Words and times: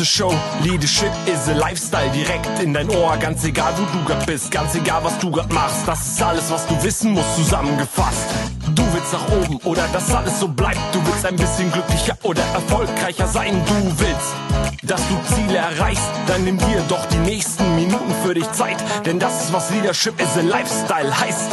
a 0.00 0.04
show. 0.04 0.32
Leadership 0.62 1.12
is 1.26 1.48
a 1.48 1.54
lifestyle. 1.54 2.10
Direkt 2.12 2.62
in 2.62 2.74
dein 2.74 2.88
Ohr, 2.90 3.16
ganz 3.18 3.44
egal 3.44 3.72
wo 3.76 3.84
du 3.96 4.04
grad 4.04 4.26
bist, 4.26 4.50
ganz 4.50 4.74
egal 4.74 5.02
was 5.04 5.18
du 5.18 5.30
grad 5.30 5.52
machst. 5.52 5.86
Das 5.86 6.06
ist 6.06 6.22
alles, 6.22 6.50
was 6.50 6.66
du 6.66 6.82
wissen 6.82 7.12
musst, 7.12 7.36
zusammengefasst. 7.36 8.26
Du 8.74 8.82
willst 8.92 9.12
nach 9.12 9.28
oben 9.28 9.56
oder 9.64 9.86
dass 9.92 10.14
alles 10.14 10.40
so 10.40 10.48
bleibt. 10.48 10.80
Du 10.92 11.04
willst 11.06 11.24
ein 11.24 11.36
bisschen 11.36 11.70
glücklicher 11.72 12.16
oder 12.22 12.42
erfolgreicher 12.54 13.26
sein. 13.26 13.62
Du 13.66 13.98
willst, 13.98 14.34
dass 14.82 15.00
du 15.08 15.34
Ziele 15.34 15.58
erreichst. 15.58 16.10
Dann 16.26 16.44
nimm 16.44 16.58
dir 16.58 16.82
doch 16.88 17.04
die 17.06 17.18
nächsten 17.18 17.74
Minuten 17.76 18.12
für 18.24 18.34
dich 18.34 18.50
Zeit. 18.52 18.76
Denn 19.04 19.18
das 19.18 19.44
ist, 19.44 19.52
was 19.52 19.70
Leadership 19.70 20.20
is 20.20 20.36
a 20.36 20.42
lifestyle 20.42 21.18
heißt. 21.18 21.52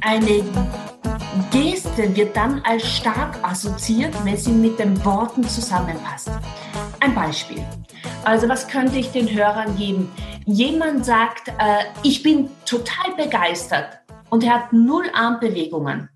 Eine 0.00 0.42
Geste 1.50 2.14
wird 2.16 2.36
dann 2.36 2.62
als 2.64 2.86
stark 2.86 3.38
assoziiert, 3.42 4.14
wenn 4.24 4.36
sie 4.36 4.52
mit 4.52 4.78
den 4.78 5.04
Worten 5.04 5.46
zusammenpasst. 5.48 6.30
Ein 7.00 7.14
Beispiel. 7.14 7.64
Also 8.24 8.48
was 8.48 8.66
könnte 8.68 8.98
ich 8.98 9.12
den 9.12 9.32
Hörern 9.32 9.76
geben? 9.76 10.10
Jemand 10.46 11.04
sagt, 11.04 11.48
äh, 11.48 11.84
ich 12.02 12.22
bin 12.22 12.50
total 12.64 13.14
begeistert 13.16 14.00
und 14.30 14.42
er 14.42 14.54
hat 14.54 14.72
null 14.72 15.08
Armbewegungen. 15.14 16.08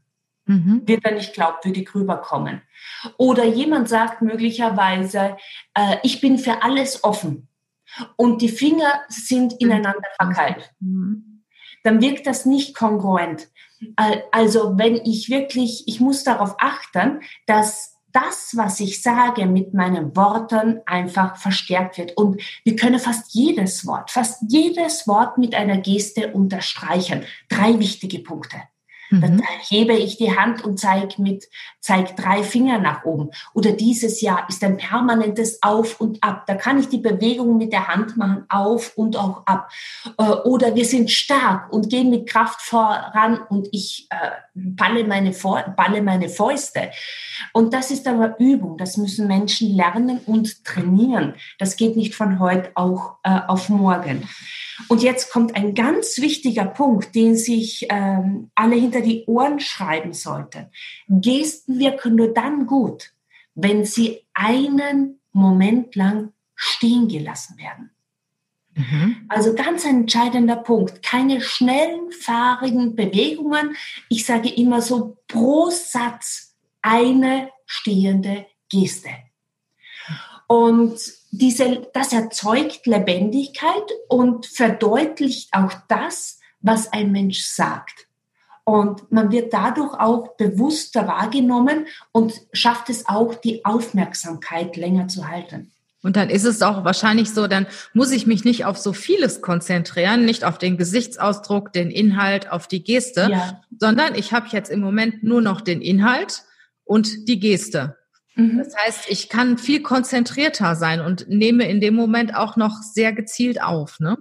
Mhm. 0.46 0.82
Wird 0.86 1.04
er 1.04 1.12
nicht 1.12 1.34
glaubwürdig 1.34 1.94
rüberkommen. 1.94 2.62
Oder 3.16 3.44
jemand 3.44 3.88
sagt 3.88 4.22
möglicherweise, 4.22 5.36
äh, 5.74 5.96
ich 6.02 6.20
bin 6.20 6.38
für 6.38 6.62
alles 6.62 7.04
offen 7.04 7.48
und 8.16 8.42
die 8.42 8.48
Finger 8.48 9.02
sind 9.08 9.60
ineinander 9.60 10.08
verkeilt. 10.16 10.72
Mhm. 10.80 11.44
Dann 11.84 12.00
wirkt 12.00 12.26
das 12.26 12.44
nicht 12.46 12.76
kongruent. 12.76 13.48
Also 14.30 14.78
wenn 14.78 14.96
ich 14.96 15.28
wirklich, 15.28 15.84
ich 15.86 16.00
muss 16.00 16.22
darauf 16.22 16.54
achten, 16.58 17.20
dass 17.46 17.91
das, 18.12 18.52
was 18.56 18.80
ich 18.80 19.02
sage, 19.02 19.46
mit 19.46 19.74
meinen 19.74 20.14
Worten 20.16 20.80
einfach 20.86 21.36
verstärkt 21.36 21.98
wird. 21.98 22.16
Und 22.16 22.40
wir 22.64 22.76
können 22.76 22.98
fast 22.98 23.34
jedes 23.34 23.86
Wort, 23.86 24.10
fast 24.10 24.42
jedes 24.48 25.06
Wort 25.06 25.38
mit 25.38 25.54
einer 25.54 25.78
Geste 25.78 26.32
unterstreichen. 26.32 27.24
Drei 27.48 27.78
wichtige 27.78 28.20
Punkte. 28.20 28.56
Dann 29.20 29.36
mhm. 29.36 29.42
hebe 29.68 29.92
ich 29.94 30.16
die 30.16 30.36
Hand 30.36 30.64
und 30.64 30.78
zeige 30.78 31.20
mit, 31.20 31.48
zeig 31.80 32.16
drei 32.16 32.42
Finger 32.42 32.78
nach 32.78 33.04
oben. 33.04 33.30
Oder 33.52 33.72
dieses 33.72 34.20
Jahr 34.20 34.46
ist 34.48 34.64
ein 34.64 34.76
permanentes 34.76 35.62
Auf 35.62 36.00
und 36.00 36.22
Ab. 36.22 36.44
Da 36.46 36.54
kann 36.54 36.78
ich 36.78 36.88
die 36.88 36.98
Bewegung 36.98 37.58
mit 37.58 37.72
der 37.72 37.88
Hand 37.88 38.16
machen, 38.16 38.44
auf 38.48 38.96
und 38.96 39.16
auch 39.16 39.46
ab. 39.46 39.70
Äh, 40.18 40.22
oder 40.22 40.74
wir 40.74 40.84
sind 40.84 41.10
stark 41.10 41.72
und 41.72 41.90
gehen 41.90 42.10
mit 42.10 42.28
Kraft 42.28 42.62
voran 42.62 43.40
und 43.48 43.68
ich 43.72 44.06
äh, 44.10 44.30
balle 44.54 45.04
meine, 45.04 45.32
balle 45.76 46.02
meine 46.02 46.28
Fäuste. 46.28 46.90
Und 47.52 47.74
das 47.74 47.90
ist 47.90 48.06
aber 48.06 48.38
Übung. 48.38 48.78
Das 48.78 48.96
müssen 48.96 49.26
Menschen 49.26 49.74
lernen 49.74 50.20
und 50.26 50.64
trainieren. 50.64 51.34
Das 51.58 51.76
geht 51.76 51.96
nicht 51.96 52.14
von 52.14 52.38
heute 52.38 52.70
auch 52.74 53.16
äh, 53.24 53.40
auf 53.46 53.68
morgen. 53.68 54.28
Und 54.88 55.02
jetzt 55.02 55.32
kommt 55.32 55.54
ein 55.56 55.74
ganz 55.74 56.18
wichtiger 56.18 56.64
Punkt, 56.64 57.14
den 57.14 57.36
sich 57.36 57.86
ähm, 57.90 58.50
alle 58.54 58.76
hinter 58.76 59.00
die 59.00 59.24
Ohren 59.26 59.60
schreiben 59.60 60.12
sollten. 60.12 60.66
Gesten 61.08 61.78
wirken 61.78 62.16
nur 62.16 62.32
dann 62.32 62.66
gut, 62.66 63.12
wenn 63.54 63.84
sie 63.84 64.22
einen 64.34 65.20
Moment 65.32 65.94
lang 65.94 66.32
stehen 66.54 67.08
gelassen 67.08 67.58
werden. 67.58 67.90
Mhm. 68.74 69.26
Also 69.28 69.54
ganz 69.54 69.84
ein 69.84 70.00
entscheidender 70.02 70.56
Punkt. 70.56 71.02
Keine 71.02 71.40
schnellen, 71.40 72.10
fahrigen 72.12 72.94
Bewegungen. 72.96 73.76
Ich 74.08 74.24
sage 74.24 74.48
immer 74.48 74.80
so 74.80 75.18
pro 75.28 75.70
Satz 75.70 76.56
eine 76.80 77.50
stehende 77.66 78.46
Geste. 78.70 79.10
Und 80.52 81.00
diese, 81.30 81.88
das 81.94 82.12
erzeugt 82.12 82.84
Lebendigkeit 82.84 83.90
und 84.06 84.44
verdeutlicht 84.44 85.48
auch 85.52 85.72
das, 85.88 86.40
was 86.60 86.92
ein 86.92 87.10
Mensch 87.10 87.40
sagt. 87.40 88.06
Und 88.64 89.10
man 89.10 89.32
wird 89.32 89.54
dadurch 89.54 89.94
auch 89.94 90.36
bewusster 90.36 91.06
wahrgenommen 91.06 91.86
und 92.12 92.34
schafft 92.52 92.90
es 92.90 93.08
auch, 93.08 93.34
die 93.34 93.64
Aufmerksamkeit 93.64 94.76
länger 94.76 95.08
zu 95.08 95.26
halten. 95.26 95.72
Und 96.02 96.16
dann 96.16 96.28
ist 96.28 96.44
es 96.44 96.60
auch 96.60 96.84
wahrscheinlich 96.84 97.30
so, 97.30 97.46
dann 97.46 97.66
muss 97.94 98.10
ich 98.10 98.26
mich 98.26 98.44
nicht 98.44 98.66
auf 98.66 98.76
so 98.76 98.92
vieles 98.92 99.40
konzentrieren, 99.40 100.26
nicht 100.26 100.44
auf 100.44 100.58
den 100.58 100.76
Gesichtsausdruck, 100.76 101.72
den 101.72 101.90
Inhalt, 101.90 102.52
auf 102.52 102.68
die 102.68 102.84
Geste, 102.84 103.30
ja. 103.30 103.62
sondern 103.78 104.16
ich 104.16 104.34
habe 104.34 104.48
jetzt 104.50 104.70
im 104.70 104.80
Moment 104.80 105.22
nur 105.22 105.40
noch 105.40 105.62
den 105.62 105.80
Inhalt 105.80 106.42
und 106.84 107.26
die 107.26 107.40
Geste. 107.40 107.96
Mhm. 108.34 108.58
Das 108.58 108.74
heißt, 108.76 109.04
ich 109.08 109.28
kann 109.28 109.58
viel 109.58 109.82
konzentrierter 109.82 110.74
sein 110.74 111.00
und 111.00 111.28
nehme 111.28 111.68
in 111.68 111.80
dem 111.80 111.94
Moment 111.94 112.34
auch 112.34 112.56
noch 112.56 112.82
sehr 112.82 113.12
gezielt 113.12 113.62
auf. 113.62 114.00
Ne? 114.00 114.18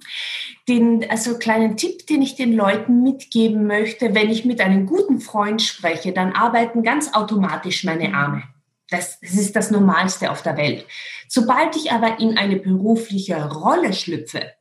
Den 0.67 1.09
also 1.09 1.37
kleinen 1.37 1.77
Tipp, 1.77 2.07
den 2.07 2.21
ich 2.21 2.35
den 2.35 2.53
Leuten 2.53 3.03
mitgeben 3.03 3.67
möchte, 3.67 4.13
wenn 4.13 4.29
ich 4.29 4.45
mit 4.45 4.61
einem 4.61 4.85
guten 4.85 5.19
Freund 5.19 5.61
spreche, 5.61 6.11
dann 6.11 6.33
arbeiten 6.33 6.83
ganz 6.83 7.13
automatisch 7.13 7.83
meine 7.83 8.09
mhm. 8.09 8.15
Arme. 8.15 8.43
Das, 8.89 9.19
das 9.21 9.33
ist 9.33 9.55
das 9.55 9.71
Normalste 9.71 10.31
auf 10.31 10.41
der 10.41 10.57
Welt. 10.57 10.85
Sobald 11.29 11.77
ich 11.77 11.93
aber 11.93 12.19
in 12.19 12.37
eine 12.37 12.57
berufliche 12.57 13.49
Rolle 13.49 13.93
schlüpfe, 13.93 14.51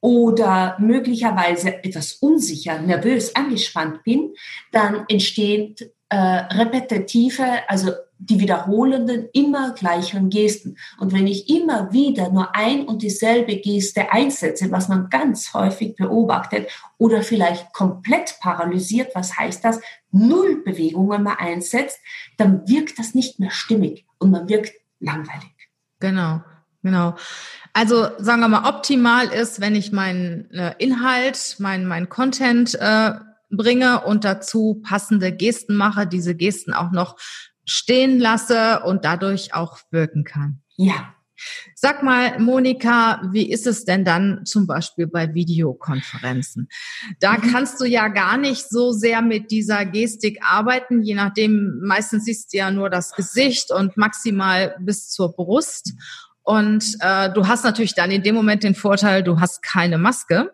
oder 0.00 0.76
möglicherweise 0.78 1.84
etwas 1.84 2.14
unsicher, 2.14 2.78
nervös, 2.78 3.34
angespannt 3.34 4.04
bin, 4.04 4.34
dann 4.72 5.04
entsteht 5.08 5.92
äh, 6.08 6.16
repetitive, 6.16 7.68
also 7.68 7.92
die 8.18 8.40
wiederholenden, 8.40 9.28
immer 9.32 9.72
gleichen 9.72 10.30
Gesten. 10.30 10.76
Und 10.98 11.12
wenn 11.12 11.26
ich 11.26 11.48
immer 11.48 11.92
wieder 11.92 12.30
nur 12.30 12.54
ein 12.56 12.86
und 12.86 13.02
dieselbe 13.02 13.56
Geste 13.56 14.12
einsetze, 14.12 14.70
was 14.70 14.88
man 14.88 15.10
ganz 15.10 15.52
häufig 15.54 15.96
beobachtet, 15.96 16.68
oder 16.98 17.22
vielleicht 17.22 17.72
komplett 17.72 18.36
paralysiert, 18.40 19.14
was 19.14 19.36
heißt 19.36 19.64
das, 19.64 19.80
null 20.10 20.62
Bewegungen 20.64 21.22
mal 21.22 21.36
einsetzt, 21.38 21.98
dann 22.38 22.66
wirkt 22.66 22.98
das 22.98 23.14
nicht 23.14 23.38
mehr 23.38 23.50
stimmig 23.50 24.06
und 24.18 24.30
man 24.30 24.48
wirkt 24.48 24.72
langweilig. 25.00 25.52
Genau, 26.00 26.40
genau. 26.82 27.14
Also 27.72 28.08
sagen 28.18 28.40
wir 28.40 28.48
mal, 28.48 28.68
optimal 28.68 29.28
ist, 29.28 29.60
wenn 29.60 29.74
ich 29.74 29.92
meinen 29.92 30.50
äh, 30.50 30.74
Inhalt, 30.78 31.56
mein, 31.58 31.86
mein 31.86 32.08
Content 32.08 32.74
äh, 32.74 33.12
bringe 33.50 34.04
und 34.04 34.24
dazu 34.24 34.80
passende 34.82 35.32
Gesten 35.32 35.76
mache, 35.76 36.06
diese 36.06 36.34
Gesten 36.34 36.72
auch 36.72 36.90
noch 36.90 37.16
stehen 37.66 38.18
lasse 38.18 38.80
und 38.84 39.04
dadurch 39.04 39.52
auch 39.52 39.78
wirken 39.90 40.24
kann. 40.24 40.62
Ja. 40.76 41.12
Sag 41.74 42.02
mal, 42.02 42.38
Monika, 42.38 43.20
wie 43.30 43.50
ist 43.50 43.66
es 43.66 43.84
denn 43.84 44.06
dann 44.06 44.46
zum 44.46 44.66
Beispiel 44.66 45.06
bei 45.06 45.34
Videokonferenzen? 45.34 46.68
Da 47.20 47.36
mhm. 47.36 47.52
kannst 47.52 47.78
du 47.78 47.84
ja 47.84 48.08
gar 48.08 48.38
nicht 48.38 48.70
so 48.70 48.92
sehr 48.92 49.20
mit 49.20 49.50
dieser 49.50 49.84
Gestik 49.84 50.38
arbeiten, 50.42 51.02
je 51.02 51.14
nachdem, 51.14 51.80
meistens 51.84 52.24
siehst 52.24 52.54
du 52.54 52.58
ja 52.58 52.70
nur 52.70 52.88
das 52.88 53.12
Gesicht 53.12 53.70
und 53.70 53.98
maximal 53.98 54.76
bis 54.80 55.10
zur 55.10 55.34
Brust. 55.34 55.92
Und 56.42 56.96
äh, 57.00 57.30
du 57.32 57.46
hast 57.46 57.64
natürlich 57.64 57.94
dann 57.94 58.10
in 58.10 58.22
dem 58.22 58.34
Moment 58.34 58.62
den 58.62 58.74
Vorteil, 58.74 59.22
du 59.22 59.40
hast 59.40 59.62
keine 59.62 59.98
Maske. 59.98 60.52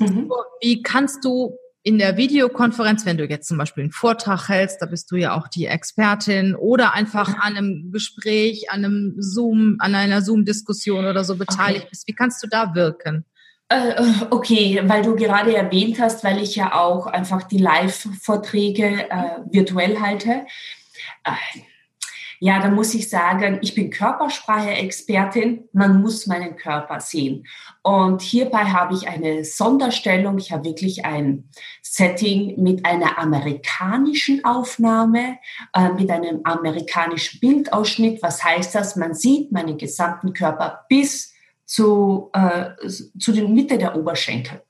Mhm. 0.00 0.32
Wie 0.60 0.82
kannst 0.82 1.24
du 1.24 1.56
in 1.88 1.96
der 1.96 2.18
Videokonferenz, 2.18 3.06
wenn 3.06 3.16
du 3.16 3.24
jetzt 3.24 3.48
zum 3.48 3.56
Beispiel 3.56 3.84
einen 3.84 3.92
Vortrag 3.92 4.50
hältst, 4.50 4.82
da 4.82 4.86
bist 4.86 5.10
du 5.10 5.16
ja 5.16 5.34
auch 5.34 5.48
die 5.48 5.64
Expertin 5.64 6.54
oder 6.54 6.92
einfach 6.92 7.38
an 7.38 7.56
einem 7.56 7.90
Gespräch, 7.90 8.70
an 8.70 8.84
einem 8.84 9.14
Zoom, 9.16 9.76
an 9.78 9.94
einer 9.94 10.20
Zoom-Diskussion 10.20 11.06
oder 11.06 11.24
so 11.24 11.36
beteiligt 11.36 11.84
okay. 11.84 11.88
bist, 11.88 12.06
wie 12.06 12.12
kannst 12.12 12.42
du 12.42 12.46
da 12.46 12.74
wirken? 12.74 13.24
Äh, 13.70 13.92
äh, 13.92 14.02
okay, 14.28 14.82
weil 14.84 15.00
du 15.00 15.16
gerade 15.16 15.56
erwähnt 15.56 15.98
hast, 15.98 16.24
weil 16.24 16.42
ich 16.42 16.56
ja 16.56 16.74
auch 16.74 17.06
einfach 17.06 17.44
die 17.44 17.56
Live-Vorträge 17.56 19.08
äh, 19.08 19.38
virtuell 19.50 19.98
halte. 19.98 20.44
Äh, 21.24 21.60
ja, 22.40 22.60
da 22.60 22.70
muss 22.70 22.94
ich 22.94 23.10
sagen, 23.10 23.58
ich 23.62 23.74
bin 23.74 23.90
Körpersprache-Expertin. 23.90 25.68
Man 25.72 26.00
muss 26.00 26.26
meinen 26.26 26.56
Körper 26.56 27.00
sehen. 27.00 27.46
Und 27.82 28.22
hierbei 28.22 28.64
habe 28.64 28.94
ich 28.94 29.08
eine 29.08 29.44
Sonderstellung. 29.44 30.38
Ich 30.38 30.52
habe 30.52 30.64
wirklich 30.64 31.04
ein 31.04 31.48
Setting 31.82 32.62
mit 32.62 32.86
einer 32.86 33.18
amerikanischen 33.18 34.44
Aufnahme, 34.44 35.38
äh, 35.72 35.88
mit 35.90 36.10
einem 36.10 36.40
amerikanischen 36.44 37.40
Bildausschnitt. 37.40 38.22
Was 38.22 38.44
heißt 38.44 38.74
das? 38.74 38.94
Man 38.94 39.14
sieht 39.14 39.50
meinen 39.50 39.76
gesamten 39.76 40.32
Körper 40.32 40.84
bis 40.88 41.34
zu, 41.64 42.30
äh, 42.34 42.70
zu 43.18 43.32
der 43.32 43.48
Mitte 43.48 43.78
der 43.78 43.96
Oberschenkel. 43.96 44.62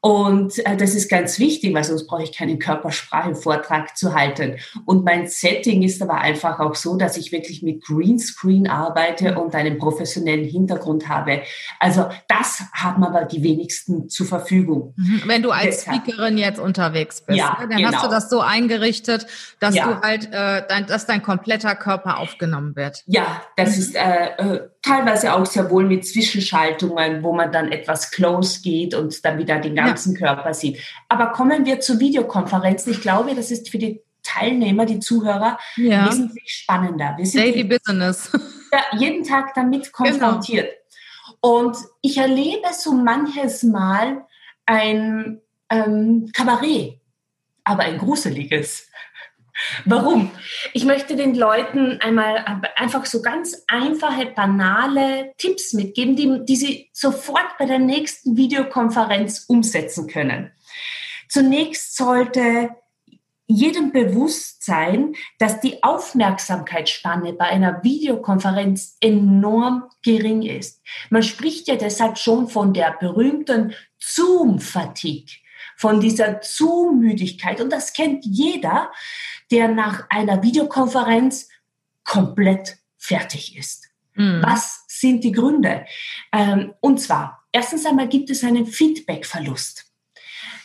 Und 0.00 0.64
äh, 0.64 0.76
das 0.76 0.94
ist 0.94 1.08
ganz 1.08 1.38
wichtig, 1.38 1.74
weil 1.74 1.84
sonst 1.84 2.06
brauche 2.06 2.22
ich 2.22 2.36
keinen 2.36 2.58
Körpersprache-Vortrag 2.58 3.96
zu 3.96 4.14
halten. 4.14 4.56
Und 4.84 5.04
mein 5.04 5.26
Setting 5.26 5.82
ist 5.82 6.00
aber 6.02 6.18
einfach 6.18 6.60
auch 6.60 6.74
so, 6.74 6.96
dass 6.96 7.16
ich 7.16 7.32
wirklich 7.32 7.62
mit 7.62 7.84
Greenscreen 7.84 8.68
arbeite 8.68 9.38
und 9.38 9.54
einen 9.54 9.78
professionellen 9.78 10.44
Hintergrund 10.44 11.08
habe. 11.08 11.42
Also 11.80 12.08
das 12.28 12.62
haben 12.72 13.04
aber 13.04 13.24
die 13.24 13.42
wenigsten 13.42 14.08
zur 14.08 14.26
Verfügung. 14.26 14.94
Mhm. 14.96 15.22
Wenn 15.26 15.42
du 15.42 15.50
als 15.50 15.78
Deshalb. 15.78 16.02
Speakerin 16.02 16.38
jetzt 16.38 16.60
unterwegs 16.60 17.22
bist, 17.22 17.38
ja, 17.38 17.58
ne, 17.60 17.68
dann 17.68 17.78
genau. 17.78 17.92
hast 17.92 18.04
du 18.04 18.08
das 18.08 18.30
so 18.30 18.40
eingerichtet, 18.40 19.26
dass 19.60 19.74
ja. 19.74 19.86
du 19.86 20.00
halt, 20.02 20.26
äh, 20.32 20.62
dein, 20.68 20.86
dass 20.86 21.06
dein 21.06 21.22
kompletter 21.22 21.74
Körper 21.74 22.18
aufgenommen 22.18 22.76
wird. 22.76 23.02
Ja, 23.06 23.42
das 23.56 23.76
mhm. 23.76 23.82
ist 23.82 23.94
äh, 23.96 24.26
äh 24.36 24.68
teilweise 24.86 25.34
auch 25.34 25.46
sehr 25.46 25.70
wohl 25.70 25.84
mit 25.84 26.06
Zwischenschaltungen, 26.06 27.22
wo 27.22 27.32
man 27.32 27.50
dann 27.50 27.72
etwas 27.72 28.10
close 28.10 28.60
geht 28.62 28.94
und 28.94 29.24
dann 29.24 29.38
wieder 29.38 29.58
den 29.58 29.74
ganzen 29.74 30.14
ja. 30.14 30.18
Körper 30.18 30.54
sieht. 30.54 30.80
Aber 31.08 31.28
kommen 31.28 31.66
wir 31.66 31.80
zur 31.80 31.98
Videokonferenz. 31.98 32.86
Ich 32.86 33.00
glaube, 33.00 33.34
das 33.34 33.50
ist 33.50 33.68
für 33.68 33.78
die 33.78 34.02
Teilnehmer, 34.22 34.86
die 34.86 35.00
Zuhörer, 35.00 35.58
ja. 35.76 36.08
wesentlich 36.08 36.48
spannender. 36.48 37.14
Wir 37.16 37.26
sind 37.26 37.40
Daily 37.42 37.64
Business. 37.64 38.30
Jeden 38.98 39.24
Tag 39.24 39.54
damit 39.54 39.92
genau. 39.92 40.10
konfrontiert. 40.10 40.68
Genau. 40.68 41.60
Und 41.60 41.76
ich 42.02 42.16
erlebe 42.18 42.68
so 42.72 42.92
manches 42.92 43.62
Mal 43.62 44.24
ein 44.66 45.40
ähm, 45.70 46.30
Kabarett, 46.32 47.00
aber 47.64 47.84
ein 47.84 47.98
gruseliges. 47.98 48.88
Warum? 49.84 50.30
Ich 50.72 50.84
möchte 50.84 51.16
den 51.16 51.34
Leuten 51.34 52.00
einmal 52.00 52.62
einfach 52.76 53.06
so 53.06 53.22
ganz 53.22 53.64
einfache, 53.68 54.26
banale 54.26 55.32
Tipps 55.38 55.72
mitgeben, 55.72 56.16
die, 56.16 56.44
die 56.44 56.56
sie 56.56 56.90
sofort 56.92 57.56
bei 57.58 57.66
der 57.66 57.78
nächsten 57.78 58.36
Videokonferenz 58.36 59.44
umsetzen 59.48 60.06
können. 60.08 60.52
Zunächst 61.28 61.96
sollte 61.96 62.70
jedem 63.48 63.92
bewusst 63.92 64.64
sein, 64.64 65.14
dass 65.38 65.60
die 65.60 65.82
Aufmerksamkeitsspanne 65.82 67.32
bei 67.32 67.44
einer 67.44 67.82
Videokonferenz 67.84 68.96
enorm 69.00 69.84
gering 70.02 70.42
ist. 70.42 70.82
Man 71.10 71.22
spricht 71.22 71.68
ja 71.68 71.76
deshalb 71.76 72.18
schon 72.18 72.48
von 72.48 72.74
der 72.74 72.96
berühmten 72.98 73.74
Zoom-Fatigue, 73.98 75.36
von 75.76 76.00
dieser 76.00 76.40
Zoom-Müdigkeit. 76.42 77.60
Und 77.60 77.72
das 77.72 77.92
kennt 77.92 78.24
jeder, 78.24 78.90
der 79.50 79.68
nach 79.68 80.06
einer 80.10 80.42
Videokonferenz 80.42 81.48
komplett 82.04 82.78
fertig 82.96 83.56
ist. 83.56 83.88
Mhm. 84.14 84.42
Was 84.42 84.84
sind 84.88 85.24
die 85.24 85.32
Gründe? 85.32 85.84
Ähm, 86.32 86.74
und 86.80 87.00
zwar, 87.00 87.44
erstens 87.52 87.86
einmal 87.86 88.08
gibt 88.08 88.30
es 88.30 88.42
einen 88.44 88.66
Feedback-Verlust. 88.66 89.84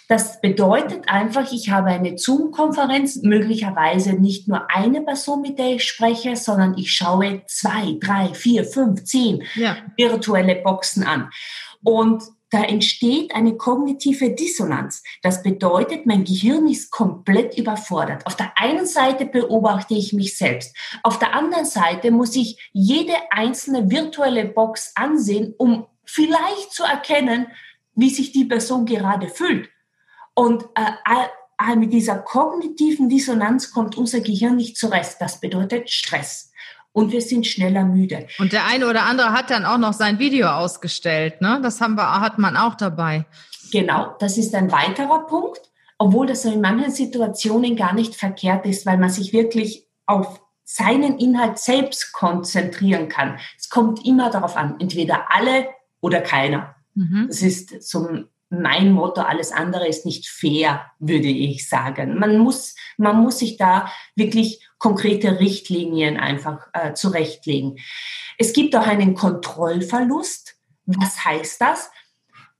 Das 0.07 0.41
bedeutet 0.41 1.07
einfach, 1.07 1.53
ich 1.53 1.69
habe 1.69 1.87
eine 1.87 2.17
Zoom-Konferenz, 2.17 3.21
möglicherweise 3.23 4.11
nicht 4.11 4.45
nur 4.45 4.69
eine 4.69 5.01
Person, 5.03 5.41
mit 5.41 5.57
der 5.57 5.75
ich 5.75 5.85
spreche, 5.85 6.35
sondern 6.35 6.77
ich 6.77 6.91
schaue 6.91 7.43
zwei, 7.47 7.95
drei, 7.97 8.33
vier, 8.33 8.65
fünf, 8.65 9.05
zehn 9.05 9.43
ja. 9.55 9.77
virtuelle 9.95 10.55
Boxen 10.55 11.03
an. 11.03 11.29
Und 11.81 12.23
da 12.51 12.63
entsteht 12.63 13.33
eine 13.33 13.55
kognitive 13.55 14.29
Dissonanz. 14.29 15.03
Das 15.23 15.41
bedeutet, 15.41 16.05
mein 16.05 16.25
Gehirn 16.25 16.67
ist 16.67 16.91
komplett 16.91 17.57
überfordert. 17.57 18.25
Auf 18.27 18.35
der 18.35 18.51
einen 18.57 18.85
Seite 18.85 19.25
beobachte 19.25 19.93
ich 19.93 20.11
mich 20.13 20.37
selbst. 20.37 20.75
Auf 21.01 21.17
der 21.17 21.33
anderen 21.33 21.65
Seite 21.65 22.11
muss 22.11 22.35
ich 22.35 22.69
jede 22.73 23.13
einzelne 23.31 23.89
virtuelle 23.89 24.45
Box 24.45 24.91
ansehen, 24.95 25.55
um 25.57 25.87
vielleicht 26.03 26.73
zu 26.73 26.83
erkennen, 26.83 27.47
wie 27.95 28.09
sich 28.09 28.33
die 28.33 28.45
Person 28.45 28.85
gerade 28.85 29.29
fühlt. 29.29 29.69
Und 30.33 30.65
äh, 30.75 31.75
mit 31.77 31.93
dieser 31.93 32.17
kognitiven 32.17 33.07
Dissonanz 33.07 33.71
kommt 33.71 33.97
unser 33.97 34.19
Gehirn 34.19 34.57
nicht 34.57 34.77
zurecht. 34.77 35.17
Das 35.19 35.39
bedeutet 35.39 35.89
Stress 35.89 36.51
und 36.93 37.11
wir 37.11 37.21
sind 37.21 37.47
schneller 37.47 37.83
müde. 37.83 38.27
Und 38.39 38.53
der 38.53 38.67
eine 38.67 38.87
oder 38.87 39.03
andere 39.03 39.31
hat 39.31 39.49
dann 39.49 39.65
auch 39.65 39.77
noch 39.77 39.93
sein 39.93 40.19
Video 40.19 40.47
ausgestellt, 40.47 41.41
ne? 41.41 41.59
Das 41.63 41.81
haben 41.81 41.95
wir, 41.95 42.19
hat 42.19 42.37
man 42.37 42.57
auch 42.57 42.75
dabei. 42.75 43.25
Genau, 43.71 44.15
das 44.19 44.37
ist 44.37 44.53
ein 44.53 44.71
weiterer 44.71 45.25
Punkt, 45.27 45.61
obwohl 45.97 46.27
das 46.27 46.45
in 46.45 46.61
manchen 46.61 46.91
Situationen 46.91 47.75
gar 47.75 47.93
nicht 47.93 48.15
verkehrt 48.15 48.65
ist, 48.65 48.85
weil 48.85 48.97
man 48.97 49.09
sich 49.09 49.33
wirklich 49.33 49.87
auf 50.05 50.41
seinen 50.63 51.19
Inhalt 51.19 51.57
selbst 51.57 52.13
konzentrieren 52.13 53.09
kann. 53.09 53.39
Es 53.57 53.69
kommt 53.69 54.05
immer 54.05 54.29
darauf 54.29 54.57
an, 54.57 54.75
entweder 54.79 55.25
alle 55.29 55.67
oder 56.01 56.21
keiner. 56.21 56.75
Mhm. 56.95 57.25
Das 57.27 57.41
ist 57.41 57.83
zum 57.87 58.27
mein 58.51 58.91
Motto, 58.91 59.21
alles 59.21 59.53
andere 59.53 59.87
ist 59.87 60.05
nicht 60.05 60.27
fair, 60.27 60.91
würde 60.99 61.29
ich 61.29 61.69
sagen. 61.69 62.19
Man 62.19 62.37
muss, 62.37 62.75
man 62.97 63.17
muss 63.21 63.39
sich 63.39 63.55
da 63.55 63.89
wirklich 64.15 64.67
konkrete 64.77 65.39
Richtlinien 65.39 66.17
einfach 66.17 66.67
äh, 66.73 66.93
zurechtlegen. 66.93 67.79
Es 68.37 68.51
gibt 68.51 68.75
auch 68.75 68.85
einen 68.85 69.15
Kontrollverlust. 69.15 70.55
Was 70.85 71.23
heißt 71.23 71.61
das? 71.61 71.91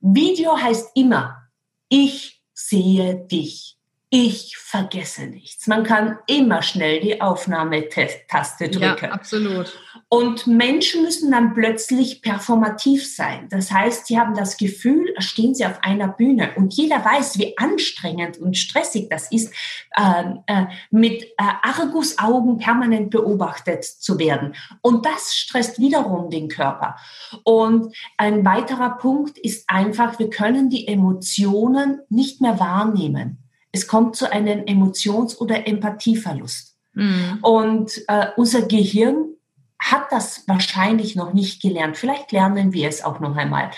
Video 0.00 0.56
heißt 0.56 0.92
immer, 0.94 1.48
ich 1.90 2.42
sehe 2.54 3.26
dich. 3.26 3.76
Ich 4.14 4.58
vergesse 4.58 5.22
nichts. 5.22 5.66
Man 5.68 5.84
kann 5.84 6.18
immer 6.26 6.60
schnell 6.60 7.00
die 7.00 7.22
Aufnahmetaste 7.22 8.68
drücken. 8.68 9.06
Ja, 9.06 9.12
absolut. 9.12 9.72
Und 10.10 10.46
Menschen 10.46 11.00
müssen 11.00 11.30
dann 11.30 11.54
plötzlich 11.54 12.20
performativ 12.20 13.10
sein. 13.10 13.48
Das 13.48 13.72
heißt, 13.72 14.06
sie 14.06 14.18
haben 14.18 14.34
das 14.34 14.58
Gefühl, 14.58 15.14
stehen 15.16 15.54
sie 15.54 15.64
auf 15.64 15.82
einer 15.82 16.08
Bühne 16.08 16.50
und 16.56 16.74
jeder 16.74 17.02
weiß, 17.02 17.38
wie 17.38 17.56
anstrengend 17.56 18.36
und 18.36 18.58
stressig 18.58 19.08
das 19.08 19.32
ist, 19.32 19.50
äh, 19.96 20.24
äh, 20.46 20.66
mit 20.90 21.22
äh, 21.22 21.28
Argusaugen 21.62 22.58
permanent 22.58 23.08
beobachtet 23.08 23.82
zu 23.82 24.18
werden. 24.18 24.54
Und 24.82 25.06
das 25.06 25.34
stresst 25.34 25.78
wiederum 25.78 26.28
den 26.28 26.48
Körper. 26.48 26.96
Und 27.44 27.96
ein 28.18 28.44
weiterer 28.44 28.98
Punkt 28.98 29.38
ist 29.38 29.70
einfach, 29.70 30.18
wir 30.18 30.28
können 30.28 30.68
die 30.68 30.86
Emotionen 30.86 32.00
nicht 32.10 32.42
mehr 32.42 32.60
wahrnehmen 32.60 33.41
es 33.72 33.86
kommt 33.86 34.16
zu 34.16 34.30
einem 34.30 34.64
Emotions- 34.66 35.38
oder 35.40 35.66
Empathieverlust. 35.66 36.76
Mhm. 36.94 37.38
Und 37.40 37.92
äh, 38.08 38.28
unser 38.36 38.62
Gehirn 38.62 39.34
hat 39.78 40.12
das 40.12 40.46
wahrscheinlich 40.46 41.16
noch 41.16 41.32
nicht 41.32 41.60
gelernt. 41.60 41.96
Vielleicht 41.96 42.30
lernen 42.30 42.72
wir 42.72 42.88
es 42.88 43.02
auch 43.02 43.18
noch 43.18 43.36
einmal. 43.36 43.70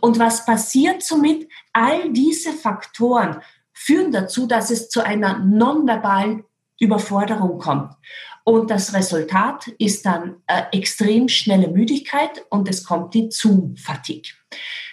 Und 0.00 0.18
was 0.18 0.46
passiert 0.46 1.02
somit? 1.02 1.48
All 1.72 2.12
diese 2.12 2.52
Faktoren 2.52 3.38
führen 3.72 4.12
dazu, 4.12 4.46
dass 4.46 4.70
es 4.70 4.88
zu 4.88 5.04
einer 5.04 5.38
nonverbalen 5.38 6.44
Überforderung 6.78 7.58
kommt. 7.58 7.92
Und 8.44 8.70
das 8.70 8.94
Resultat 8.94 9.66
ist 9.78 10.06
dann 10.06 10.36
äh, 10.46 10.62
extrem 10.72 11.28
schnelle 11.28 11.68
Müdigkeit 11.68 12.44
und 12.50 12.68
es 12.68 12.84
kommt 12.84 13.14
die 13.14 13.28
Zoom-Fatigue. 13.30 14.32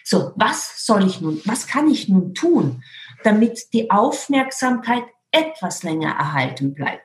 So, 0.04 0.34
was 0.36 0.86
soll 0.86 1.08
ich 1.08 1.22
nun, 1.22 1.42
was 1.46 1.66
kann 1.66 1.90
ich 1.90 2.10
nun 2.10 2.34
tun? 2.34 2.84
Damit 3.26 3.74
die 3.74 3.90
Aufmerksamkeit 3.92 5.04
etwas 5.32 5.84
länger 5.84 6.12
erhalten 6.12 6.74
bleibt. 6.74 7.04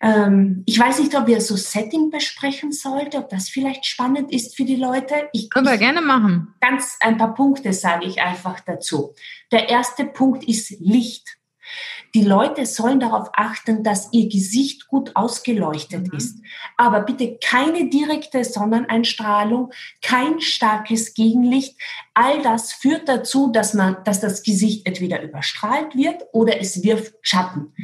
Ähm, 0.00 0.62
ich 0.66 0.78
weiß 0.78 0.98
nicht, 0.98 1.14
ob 1.14 1.28
ihr 1.28 1.40
so 1.40 1.56
Setting 1.56 2.10
besprechen 2.10 2.72
sollte, 2.72 3.18
ob 3.18 3.28
das 3.30 3.48
vielleicht 3.48 3.86
spannend 3.86 4.32
ist 4.32 4.56
für 4.56 4.64
die 4.64 4.76
Leute. 4.76 5.28
Ich, 5.32 5.48
Können 5.50 5.66
wir 5.66 5.78
gerne 5.78 6.02
machen. 6.02 6.54
Ganz 6.60 6.98
ein 7.00 7.16
paar 7.16 7.34
Punkte 7.34 7.72
sage 7.72 8.06
ich 8.06 8.20
einfach 8.20 8.60
dazu. 8.60 9.14
Der 9.52 9.68
erste 9.68 10.04
Punkt 10.04 10.44
ist 10.44 10.70
Licht. 10.80 11.38
Die 12.14 12.22
Leute 12.22 12.66
sollen 12.66 13.00
darauf 13.00 13.28
achten, 13.34 13.82
dass 13.82 14.12
ihr 14.12 14.28
Gesicht 14.28 14.88
gut 14.88 15.14
ausgeleuchtet 15.14 16.08
mhm. 16.08 16.16
ist. 16.16 16.38
Aber 16.76 17.00
bitte 17.00 17.38
keine 17.42 17.88
direkte 17.90 18.44
Sonneneinstrahlung, 18.44 19.72
kein 20.02 20.40
starkes 20.40 21.14
Gegenlicht. 21.14 21.76
All 22.14 22.42
das 22.42 22.72
führt 22.72 23.08
dazu, 23.08 23.50
dass 23.52 23.74
man, 23.74 23.96
dass 24.04 24.20
das 24.20 24.42
Gesicht 24.42 24.86
entweder 24.86 25.22
überstrahlt 25.22 25.94
wird 25.94 26.22
oder 26.32 26.60
es 26.60 26.82
wirft 26.82 27.14
Schatten. 27.22 27.74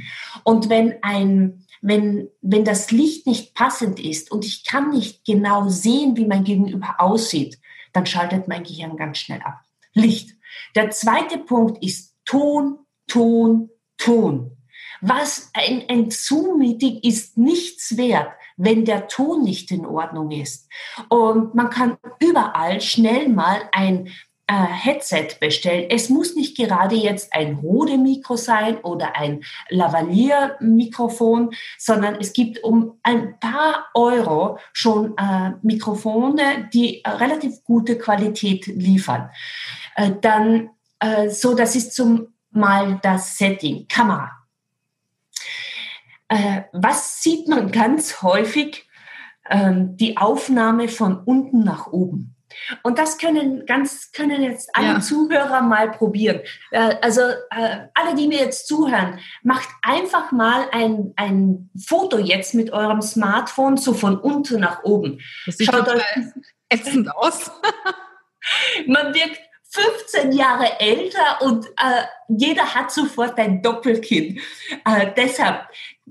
Und 0.45 0.69
wenn 0.69 0.95
ein, 1.03 1.67
wenn, 1.81 2.29
wenn 2.41 2.65
das 2.65 2.91
Licht 2.91 3.27
nicht 3.27 3.55
passend 3.55 4.01
ist 4.01 4.31
und 4.31 4.45
ich 4.45 4.65
kann 4.65 4.91
nicht 4.91 5.25
genau 5.25 5.69
sehen, 5.69 6.17
wie 6.17 6.27
mein 6.27 6.45
Gegenüber 6.45 6.97
aussieht, 6.99 7.59
dann 7.93 8.07
schaltet 8.07 8.49
mein 8.49 8.63
Gehirn 8.63 8.97
ganz 8.97 9.19
schnell 9.19 9.43
ab. 9.43 9.61
Licht. 9.95 10.31
Der 10.75 10.91
zweite 10.91 11.39
Punkt 11.39 11.83
ist 11.83 12.15
Ton, 12.25 12.79
Ton, 13.07 13.69
Ton. 14.05 14.57
Was 15.01 15.51
ein, 15.55 15.85
ein 15.89 16.11
Zoom-Meeting 16.11 17.01
ist 17.03 17.37
nichts 17.37 17.97
wert, 17.97 18.33
wenn 18.57 18.85
der 18.85 19.09
Ton 19.09 19.43
nicht 19.43 19.71
in 19.71 19.85
Ordnung 19.85 20.31
ist. 20.31 20.69
Und 21.09 21.55
man 21.55 21.71
kann 21.71 21.97
überall 22.21 22.81
schnell 22.81 23.29
mal 23.29 23.63
ein 23.73 24.09
äh, 24.47 24.55
Headset 24.55 25.29
bestellen. 25.41 25.87
Es 25.89 26.09
muss 26.09 26.37
nicht 26.37 26.57
gerade 26.57 26.95
jetzt 26.95 27.33
ein 27.33 27.55
Rode-Mikro 27.55 28.37
sein 28.37 28.79
oder 28.79 29.17
ein 29.17 29.43
Lavalier-Mikrofon, 29.71 31.51
sondern 31.79 32.17
es 32.21 32.33
gibt 32.33 32.63
um 32.63 32.99
ein 33.03 33.39
paar 33.41 33.87
Euro 33.95 34.59
schon 34.73 35.17
äh, 35.17 35.53
Mikrofone, 35.63 36.69
die 36.73 37.03
relativ 37.05 37.65
gute 37.65 37.99
Qualität 37.99 38.67
liefern. 38.67 39.31
Äh, 39.97 40.13
dann 40.21 40.71
äh, 41.01 41.29
so, 41.29 41.55
das 41.55 41.75
ist 41.75 41.95
zum 41.95 42.32
mal 42.55 42.99
das 43.03 43.39
Setting, 43.39 43.87
Kamera. 43.89 44.31
Äh, 46.29 46.63
was 46.73 47.23
sieht 47.23 47.49
man 47.49 47.71
ganz 47.71 48.23
häufig? 48.23 48.89
Ähm, 49.51 49.97
die 49.97 50.17
Aufnahme 50.17 50.89
von 50.89 51.19
unten 51.19 51.65
nach 51.65 51.89
oben. 51.89 52.37
Und 52.83 52.99
das 52.99 53.19
können 53.19 53.67
ganz 53.67 54.13
können 54.13 54.43
jetzt 54.43 54.75
alle 54.75 54.87
ja. 54.87 55.01
Zuhörer 55.01 55.63
mal 55.63 55.91
probieren. 55.91 56.41
Äh, 56.71 56.97
also 57.01 57.21
äh, 57.21 57.87
alle, 57.95 58.15
die 58.17 58.29
mir 58.29 58.39
jetzt 58.39 58.67
zuhören, 58.67 59.19
macht 59.43 59.69
einfach 59.83 60.33
mal 60.33 60.69
ein, 60.73 61.13
ein 61.17 61.71
Foto 61.77 62.19
jetzt 62.19 62.55
mit 62.55 62.73
eurem 62.73 63.03
Smartphone 63.03 63.77
so 63.77 63.95
von 63.95 64.19
unten 64.19 64.61
nach 64.61 64.85
oben. 64.85 65.21
Das 65.47 65.59
sieht, 65.59 65.71
Schaut 65.71 65.89
euch, 65.89 66.03
ätzend 66.69 67.15
aus. 67.15 67.51
Man 68.87 69.15
wirkt 69.15 69.41
15 69.73 70.33
Jahre 70.33 70.81
älter 70.81 71.41
und 71.43 71.67
äh, 71.67 72.05
jeder 72.29 72.75
hat 72.75 72.93
sofort 72.93 73.39
ein 73.39 73.63
Doppelkinn. 73.63 74.39
Äh, 74.85 75.13
deshalb, 75.17 75.63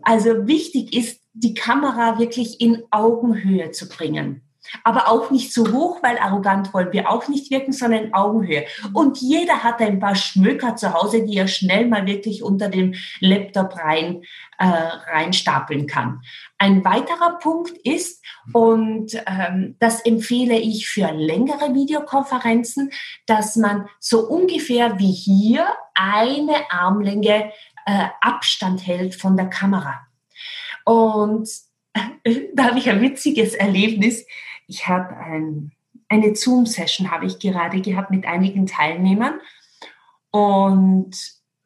also 0.02 0.48
wichtig 0.48 0.96
ist, 0.96 1.22
die 1.34 1.54
Kamera 1.54 2.18
wirklich 2.20 2.60
in 2.60 2.84
Augenhöhe 2.90 3.72
zu 3.72 3.88
bringen 3.88 4.42
aber 4.84 5.10
auch 5.10 5.32
nicht 5.32 5.54
so 5.54 5.72
hoch, 5.72 6.02
weil 6.04 6.18
arrogant 6.18 6.74
wollen 6.74 6.94
wir 6.94 7.10
auch 7.10 7.28
nicht 7.28 7.52
wirken, 7.52 7.74
sondern 7.74 8.06
in 8.06 8.14
Augenhöhe. 8.14 8.66
Und 8.94 9.20
jeder 9.20 9.64
hat 9.64 9.82
ein 9.82 10.00
paar 10.00 10.16
Schmöker 10.16 10.76
zu 10.76 10.94
Hause, 10.94 11.26
die 11.26 11.38
er 11.38 11.48
schnell 11.48 11.88
mal 11.88 12.06
wirklich 12.06 12.44
unter 12.44 12.70
dem 12.70 12.94
Laptop 13.20 13.78
rein 13.78 14.24
äh, 14.58 14.66
reinstapeln 14.66 15.88
kann. 15.88 16.22
Ein 16.58 16.86
weiterer 16.86 17.40
Punkt 17.40 17.72
ist, 17.84 18.22
und 18.54 19.14
ähm, 19.28 19.76
das 19.80 20.02
empfehle 20.02 20.58
ich 20.58 20.88
für 20.88 21.12
längere 21.12 21.74
Videokonferenzen, 21.74 22.92
dass 23.26 23.56
man 23.56 23.88
so 24.00 24.28
ungefähr 24.28 25.00
wie 25.00 25.12
hier 25.12 25.68
eine 25.94 26.72
Armlänge 26.72 27.52
äh, 27.86 28.06
Abstand 28.22 28.86
hält 28.86 29.16
von 29.16 29.38
der 29.38 29.48
Kamera. 29.48 30.02
Und 30.86 31.50
da 32.54 32.64
habe 32.66 32.80
ich 32.80 32.90
ein 32.90 33.02
witziges 33.02 33.54
Erlebnis 33.54 34.26
ich 34.72 34.88
habe 34.88 35.16
ein, 35.18 35.72
eine 36.10 36.36
Zoom-Session 36.36 37.12
habe 37.12 37.26
ich 37.26 37.40
gerade 37.40 37.82
gehabt 37.82 38.12
mit 38.12 38.26
einigen 38.26 38.66
Teilnehmern 38.66 39.40
und 40.32 41.16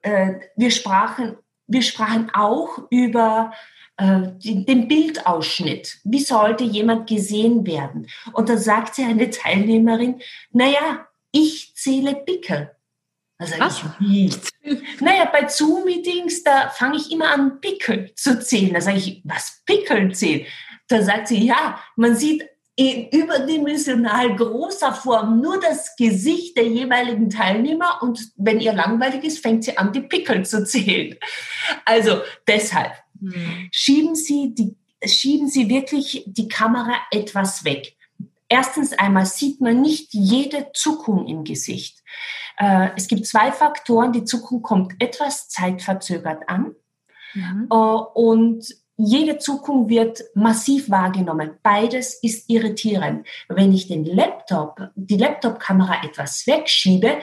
äh, 0.02 0.40
wir 0.56 0.72
sprachen 0.72 1.38
wir 1.68 1.82
sprachen 1.82 2.32
auch 2.34 2.80
über 2.90 3.54
äh, 3.98 4.22
den 4.38 4.88
Bildausschnitt. 4.88 6.00
Wie 6.04 6.20
sollte 6.20 6.64
jemand 6.64 7.10
gesehen 7.10 7.66
werden? 7.66 8.08
Und 8.34 8.50
da 8.50 8.58
sagte 8.58 9.04
eine 9.04 9.30
Teilnehmerin, 9.30 10.22
naja, 10.52 11.08
ich 11.32 11.74
zähle 11.76 12.16
Pickel. 12.16 12.72
Also 13.38 13.56
Was? 13.60 13.84
Ich, 14.00 14.38
naja, 15.02 15.26
bei 15.32 15.48
Zoom-Meetings, 15.48 16.44
da 16.44 16.70
fange 16.70 16.98
ich 16.98 17.12
immer 17.12 17.32
an, 17.32 17.60
Pickel 17.60 18.14
zu 18.16 18.40
zählen. 18.40 18.74
Da 18.74 18.82
sage 18.82 18.98
ich, 18.98 19.22
was 19.26 19.62
Pickel 19.66 20.14
zählen? 20.14 20.46
Da 20.88 21.02
sagt 21.02 21.28
sie, 21.28 21.46
ja, 21.46 21.80
man 21.96 22.16
sieht 22.16 22.48
überdimensional 22.78 24.36
großer 24.36 24.94
Form 24.94 25.40
nur 25.40 25.60
das 25.60 25.96
Gesicht 25.96 26.58
der 26.58 26.68
jeweiligen 26.68 27.30
Teilnehmer 27.30 28.02
und 28.02 28.32
wenn 28.36 28.60
ihr 28.60 28.74
langweilig 28.74 29.24
ist, 29.24 29.40
fängt 29.40 29.64
sie 29.64 29.78
an, 29.78 29.94
die 29.94 30.02
Pickel 30.02 30.46
zu 30.46 30.66
zählen. 30.66 31.16
Also 31.86 32.22
deshalb 32.48 32.92
hm. 33.20 33.70
schieben 33.72 34.16
Sie 34.16 34.54
die, 34.54 34.76
schieben 35.06 35.48
Sie 35.48 35.70
wirklich 35.70 36.24
die 36.28 36.50
Kamera 36.50 36.96
etwas 37.12 37.64
weg. 37.64 37.96
Erstens 38.50 38.94
einmal 38.94 39.26
sieht 39.26 39.62
man 39.62 39.82
nicht 39.82 40.14
jede 40.14 40.72
Zuckung 40.74 41.28
im 41.28 41.46
Gesicht. 41.46 42.04
Äh, 42.58 42.90
es 42.96 43.08
gibt 43.08 43.26
zwei 43.26 43.52
Faktoren. 43.52 44.12
Die 44.12 44.26
Zuckung 44.26 44.62
kommt 44.62 44.94
etwas 45.00 45.50
zeitverzögert 45.50 46.48
an. 46.48 46.76
Mhm. 47.34 47.66
Und 47.68 48.66
jede 48.98 49.38
Zuckung 49.38 49.90
wird 49.90 50.24
massiv 50.34 50.90
wahrgenommen. 50.90 51.58
Beides 51.64 52.16
ist 52.22 52.50
irritierend. 52.50 53.28
Wenn 53.50 53.74
ich 53.74 53.88
den 53.88 54.06
Laptop, 54.06 54.90
die 54.96 55.18
Laptop-Kamera 55.18 56.04
etwas 56.04 56.48
wegschiebe, 56.48 57.18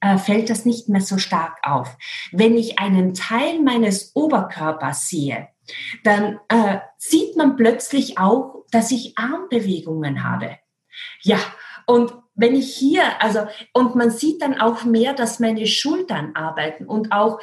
äh, 0.00 0.18
fällt 0.18 0.48
das 0.48 0.64
nicht 0.64 0.88
mehr 0.88 1.00
so 1.00 1.18
stark 1.18 1.58
auf. 1.62 1.96
Wenn 2.32 2.56
ich 2.56 2.78
einen 2.78 3.14
Teil 3.14 3.60
meines 3.60 4.14
Oberkörpers 4.14 5.08
sehe, 5.08 5.48
dann 6.04 6.38
äh, 6.48 6.78
sieht 6.96 7.36
man 7.36 7.56
plötzlich 7.56 8.18
auch, 8.18 8.64
dass 8.70 8.90
ich 8.90 9.18
Armbewegungen 9.18 10.24
habe. 10.24 10.58
Ja, 11.22 11.38
und 11.86 12.12
wenn 12.34 12.54
ich 12.54 12.74
hier, 12.74 13.20
also, 13.20 13.46
und 13.72 13.96
man 13.96 14.10
sieht 14.10 14.42
dann 14.42 14.60
auch 14.60 14.84
mehr, 14.84 15.14
dass 15.14 15.40
meine 15.40 15.66
Schultern 15.66 16.36
arbeiten 16.36 16.86
und 16.86 17.12
auch, 17.12 17.40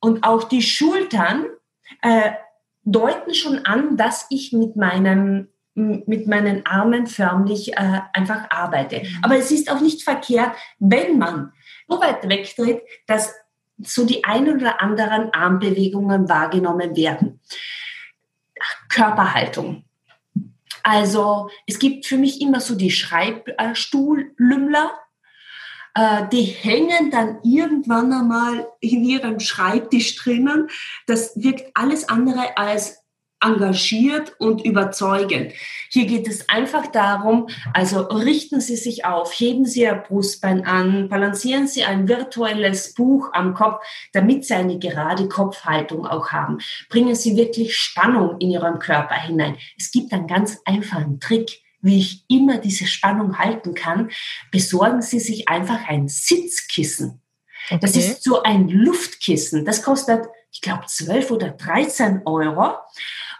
und 0.00 0.24
auch 0.24 0.44
die 0.44 0.62
Schultern, 0.62 1.46
äh, 2.02 2.30
deuten 2.84 3.34
schon 3.34 3.64
an, 3.64 3.96
dass 3.96 4.26
ich 4.30 4.52
mit 4.52 4.76
meinem 4.76 5.48
mit 5.74 6.26
meinen 6.26 6.66
Armen 6.66 7.06
förmlich 7.06 7.74
äh, 7.74 8.00
einfach 8.12 8.50
arbeite. 8.50 9.00
Mhm. 9.00 9.18
Aber 9.22 9.36
es 9.36 9.52
ist 9.52 9.70
auch 9.70 9.80
nicht 9.80 10.02
verkehrt, 10.02 10.50
wenn 10.78 11.16
man 11.16 11.52
so 11.88 12.00
weit 12.00 12.28
wegtritt, 12.28 12.82
dass 13.06 13.32
so 13.78 14.04
die 14.04 14.24
ein 14.24 14.48
oder 14.48 14.82
anderen 14.82 15.32
Armbewegungen 15.32 16.28
wahrgenommen 16.28 16.96
werden. 16.96 17.40
Körperhaltung. 18.88 19.84
Also 20.82 21.50
es 21.66 21.78
gibt 21.78 22.06
für 22.06 22.16
mich 22.18 22.40
immer 22.40 22.60
so 22.60 22.74
die 22.74 22.90
Schreibstuhllümmler, 22.90 24.86
äh, 24.86 25.09
die 26.32 26.42
hängen 26.42 27.10
dann 27.10 27.38
irgendwann 27.42 28.12
einmal 28.12 28.66
in 28.80 29.04
ihrem 29.04 29.40
Schreibtisch 29.40 30.16
drinnen. 30.16 30.68
Das 31.06 31.32
wirkt 31.36 31.70
alles 31.74 32.08
andere 32.08 32.56
als 32.56 33.00
engagiert 33.40 34.34
und 34.38 34.64
überzeugend. 34.64 35.52
Hier 35.88 36.06
geht 36.06 36.28
es 36.28 36.48
einfach 36.48 36.86
darum, 36.88 37.48
also 37.72 38.00
richten 38.02 38.60
Sie 38.60 38.76
sich 38.76 39.06
auf, 39.06 39.32
heben 39.32 39.64
Sie 39.64 39.80
Ihr 39.80 39.94
Brustbein 39.94 40.66
an, 40.66 41.08
balancieren 41.08 41.66
Sie 41.66 41.84
ein 41.84 42.06
virtuelles 42.06 42.94
Buch 42.94 43.30
am 43.32 43.54
Kopf, 43.54 43.82
damit 44.12 44.44
Sie 44.44 44.54
eine 44.54 44.78
gerade 44.78 45.26
Kopfhaltung 45.28 46.06
auch 46.06 46.30
haben. 46.32 46.58
Bringen 46.90 47.14
Sie 47.14 47.36
wirklich 47.36 47.76
Spannung 47.76 48.38
in 48.40 48.50
Ihren 48.50 48.78
Körper 48.78 49.14
hinein. 49.14 49.56
Es 49.78 49.90
gibt 49.90 50.12
einen 50.12 50.26
ganz 50.26 50.60
einfachen 50.66 51.18
Trick 51.18 51.62
wie 51.82 51.98
ich 51.98 52.24
immer 52.28 52.58
diese 52.58 52.86
Spannung 52.86 53.38
halten 53.38 53.74
kann, 53.74 54.10
besorgen 54.50 55.02
Sie 55.02 55.20
sich 55.20 55.48
einfach 55.48 55.88
ein 55.88 56.08
Sitzkissen. 56.08 57.20
Okay. 57.68 57.78
Das 57.80 57.96
ist 57.96 58.24
so 58.24 58.42
ein 58.42 58.68
Luftkissen. 58.68 59.64
Das 59.64 59.82
kostet, 59.82 60.26
ich 60.50 60.60
glaube, 60.60 60.86
12 60.86 61.30
oder 61.30 61.50
13 61.50 62.22
Euro. 62.24 62.74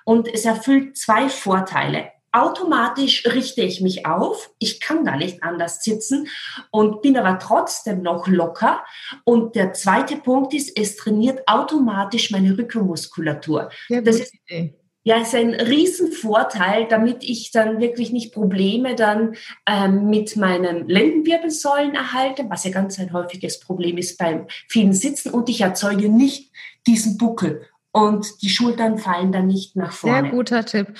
Und 0.05 0.29
es 0.33 0.45
erfüllt 0.45 0.97
zwei 0.97 1.29
Vorteile. 1.29 2.11
Automatisch 2.33 3.27
richte 3.27 3.63
ich 3.63 3.81
mich 3.81 4.07
auf. 4.07 4.51
Ich 4.61 4.81
kann 4.81 5.05
gar 5.05 5.17
nicht 5.17 5.43
anders 5.43 5.83
sitzen 5.83 6.29
und 6.71 7.03
bin 7.03 7.17
aber 7.17 7.41
trotzdem 7.41 8.03
noch 8.03 8.29
locker. 8.29 8.85
Und 9.25 9.57
der 9.57 9.73
zweite 9.73 10.17
Punkt 10.17 10.55
ist, 10.55 10.79
es 10.79 10.97
trainiert 10.97 11.43
automatisch 11.49 12.31
meine 12.31 12.57
Rückenmuskulatur. 12.57 13.71
Ja, 13.89 14.01
das 14.01 14.21
ist, 14.21 14.35
Idee. 14.35 14.80
Ja, 15.11 15.23
ist 15.23 15.35
ein 15.35 15.55
Riesenvorteil, 15.55 16.87
damit 16.89 17.25
ich 17.25 17.51
dann 17.51 17.81
wirklich 17.81 18.13
nicht 18.13 18.33
Probleme 18.33 18.95
dann 18.95 19.35
ähm, 19.67 20.09
mit 20.09 20.37
meinen 20.37 20.87
Lendenwirbelsäulen 20.87 21.97
erhalte, 21.97 22.45
was 22.49 22.63
ja 22.63 22.71
ganz 22.71 22.97
ein 23.01 23.13
häufiges 23.13 23.59
Problem 23.59 23.99
ist 23.99 24.19
beim 24.19 24.47
vielen 24.69 24.93
Sitzen 24.93 25.31
und 25.31 25.49
ich 25.49 25.63
erzeuge 25.63 26.09
nicht 26.09 26.53
diesen 26.87 27.19
Buckel 27.19 27.67
und 27.91 28.25
die 28.41 28.51
Schultern 28.51 28.99
fallen 28.99 29.33
dann 29.33 29.49
nicht 29.49 29.75
nach 29.75 29.91
vorne. 29.91 30.29
Sehr 30.29 30.31
guter 30.31 30.65
Tipp. 30.65 30.97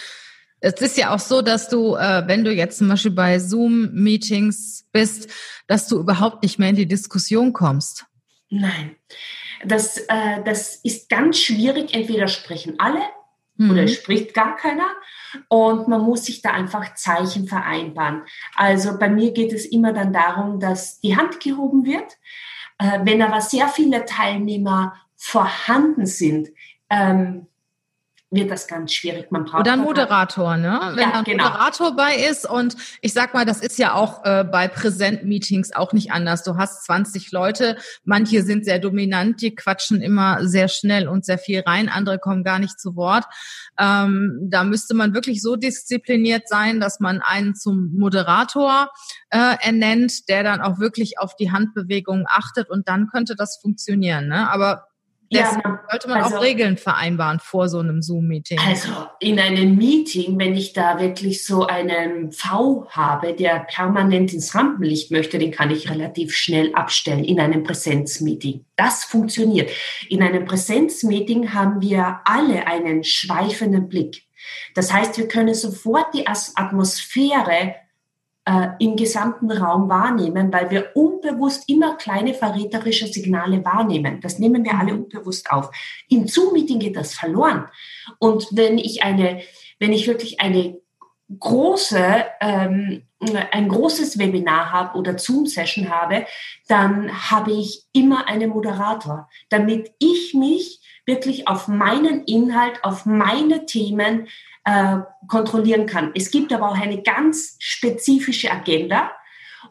Es 0.59 0.81
ist 0.81 0.97
ja 0.97 1.15
auch 1.15 1.21
so, 1.21 1.41
dass 1.41 1.69
du, 1.69 1.95
äh, 1.95 2.25
wenn 2.27 2.43
du 2.43 2.53
jetzt 2.53 2.79
zum 2.79 2.89
Beispiel 2.89 3.13
bei 3.13 3.39
Zoom-Meetings 3.39 4.89
bist, 4.91 5.31
dass 5.69 5.87
du 5.87 6.01
überhaupt 6.01 6.43
nicht 6.43 6.59
mehr 6.59 6.71
in 6.71 6.75
die 6.75 6.89
Diskussion 6.89 7.53
kommst. 7.53 8.07
Nein, 8.49 8.97
das, 9.65 9.99
äh, 9.99 10.43
das 10.45 10.81
ist 10.83 11.09
ganz 11.09 11.39
schwierig. 11.39 11.95
Entweder 11.95 12.27
sprechen 12.27 12.75
alle 12.79 13.03
mhm. 13.61 13.71
oder 13.71 13.87
spricht 13.87 14.35
gar 14.35 14.57
keiner. 14.57 14.89
Und 15.49 15.87
man 15.87 16.03
muss 16.03 16.25
sich 16.25 16.43
da 16.43 16.51
einfach 16.51 16.95
Zeichen 16.95 17.47
vereinbaren. 17.47 18.23
Also 18.57 18.99
bei 18.99 19.09
mir 19.09 19.33
geht 19.33 19.53
es 19.53 19.65
immer 19.65 19.93
dann 19.93 20.13
darum, 20.13 20.59
dass 20.59 21.01
die 21.01 21.17
Hand 21.17 21.41
gehoben 21.41 21.85
wird. 21.85 22.19
Äh, 22.79 23.01
wenn 23.05 23.23
aber 23.23 23.41
sehr 23.41 23.69
viele 23.69 24.05
Teilnehmer 24.07 24.97
vorhanden 25.17 26.07
sind, 26.07 26.49
ähm, 26.89 27.47
wird 28.33 28.51
das 28.51 28.69
ganz 28.69 28.93
schwierig. 28.93 29.33
Man 29.33 29.45
braucht 29.45 29.63
Oder 29.63 29.73
ein 29.73 29.81
Moderator, 29.81 30.57
ne? 30.57 30.93
Wenn 30.95 31.11
ja, 31.11 31.19
ein 31.19 31.25
genau. 31.25 31.45
Moderator 31.45 31.97
bei 31.97 32.15
ist 32.15 32.49
und 32.49 32.77
ich 33.01 33.13
sag 33.13 33.35
mal, 33.35 33.45
das 33.45 33.61
ist 33.61 33.77
ja 33.77 33.95
auch 33.95 34.25
äh, 34.25 34.45
bei 34.45 34.69
Präsent-Meetings 34.69 35.75
auch 35.75 35.93
nicht 35.93 36.13
anders. 36.13 36.45
Du 36.45 36.57
hast 36.57 36.85
20 36.85 37.33
Leute, 37.33 37.77
manche 38.05 38.43
sind 38.45 38.65
sehr 38.65 38.79
dominant, 38.79 39.43
die 39.43 39.55
quatschen 39.55 40.01
immer 40.01 40.47
sehr 40.47 40.69
schnell 40.69 41.09
und 41.09 41.25
sehr 41.25 41.39
viel 41.39 41.61
rein, 41.61 41.89
andere 41.89 42.21
kommen 42.21 42.45
gar 42.45 42.61
nicht 42.61 42.79
zu 42.79 42.95
Wort. 42.95 43.25
Ähm, 43.79 44.39
da 44.49 44.63
müsste 44.63 44.95
man 44.95 45.13
wirklich 45.13 45.43
so 45.43 45.57
diszipliniert 45.57 46.49
sein, 46.49 46.79
dass 46.79 47.01
man 47.01 47.21
einen 47.23 47.57
zum 47.57 47.91
Moderator 47.97 48.91
äh, 49.31 49.57
ernennt, 49.61 50.29
der 50.29 50.45
dann 50.45 50.61
auch 50.61 50.79
wirklich 50.79 51.19
auf 51.19 51.35
die 51.35 51.51
Handbewegungen 51.51 52.27
achtet 52.29 52.71
und 52.71 52.87
dann 52.87 53.09
könnte 53.09 53.35
das 53.35 53.59
funktionieren. 53.61 54.29
Ne? 54.29 54.49
Aber 54.51 54.90
Deswegen 55.33 55.61
ja, 55.65 55.81
sollte 55.89 56.09
man 56.09 56.23
also, 56.23 56.37
auch 56.37 56.43
Regeln 56.43 56.77
vereinbaren 56.77 57.39
vor 57.39 57.69
so 57.69 57.79
einem 57.79 58.03
Zoom-Meeting. 58.03 58.59
Also 58.59 58.89
in 59.21 59.39
einem 59.39 59.77
Meeting, 59.77 60.37
wenn 60.41 60.57
ich 60.57 60.73
da 60.73 60.99
wirklich 60.99 61.45
so 61.47 61.67
einen 61.67 62.33
V 62.33 62.89
habe, 62.91 63.35
der 63.35 63.61
permanent 63.61 64.33
ins 64.33 64.55
Rampenlicht 64.57 65.13
möchte, 65.13 65.39
den 65.39 65.53
kann 65.53 65.71
ich 65.71 65.89
relativ 65.89 66.35
schnell 66.35 66.75
abstellen 66.75 67.23
in 67.23 67.39
einem 67.39 67.63
Präsenzmeeting. 67.63 68.65
Das 68.75 69.05
funktioniert. 69.05 69.71
In 70.09 70.23
einem 70.23 70.45
Präsenzmeeting 70.47 71.55
haben 71.55 71.81
wir 71.81 72.21
alle 72.25 72.67
einen 72.67 73.05
schweifenden 73.05 73.89
Blick. 73.89 74.25
Das 74.75 74.93
heißt, 74.93 75.17
wir 75.17 75.29
können 75.29 75.55
sofort 75.55 76.13
die 76.13 76.27
Atmosphäre 76.27 77.77
äh, 78.51 78.71
im 78.81 78.97
gesamten 78.97 79.53
Raum 79.53 79.89
wahrnehmen, 79.89 80.53
weil 80.53 80.71
wir 80.71 80.91
unbewusst 80.95 81.69
immer 81.69 81.97
kleine 81.97 82.35
verräterische 82.35 83.07
Signale 83.07 83.65
wahrnehmen. 83.65 84.21
Das 84.21 84.41
nehmen 84.41 84.65
wir 84.65 84.75
alle 84.77 84.95
unbewusst 84.95 85.53
auf. 85.53 85.71
Im 86.09 86.27
Zoom-Meeting 86.27 86.81
geht 86.81 86.97
das 86.97 87.15
verloren. 87.15 87.69
Und 88.19 88.49
wenn 88.51 88.77
ich 88.77 89.05
eine, 89.05 89.43
wenn 89.79 89.93
ich 89.93 90.09
wirklich 90.09 90.41
eine 90.41 90.81
große, 91.39 92.25
ähm, 92.41 93.03
ein 93.53 93.69
großes 93.69 94.19
Webinar 94.19 94.73
habe 94.73 94.99
oder 94.99 95.17
Zoom-Session 95.17 95.89
habe, 95.89 96.27
dann 96.67 97.31
habe 97.31 97.53
ich 97.53 97.85
immer 97.93 98.27
einen 98.27 98.51
Moderator, 98.51 99.29
damit 99.49 99.93
ich 100.01 100.35
mich 100.35 100.81
wirklich 101.07 101.47
auf 101.47 101.69
meinen 101.69 102.25
Inhalt, 102.25 102.83
auf 102.83 103.07
meine 103.07 103.67
Themen 103.67 104.27
äh, 104.65 104.99
kontrollieren 105.29 105.87
kann. 105.87 106.13
Es 106.15 106.31
gibt 106.31 106.53
aber 106.53 106.71
auch 106.71 106.79
eine 106.79 107.03
ganz 107.03 107.57
spezifische 107.59 108.51
Agenda. 108.51 109.11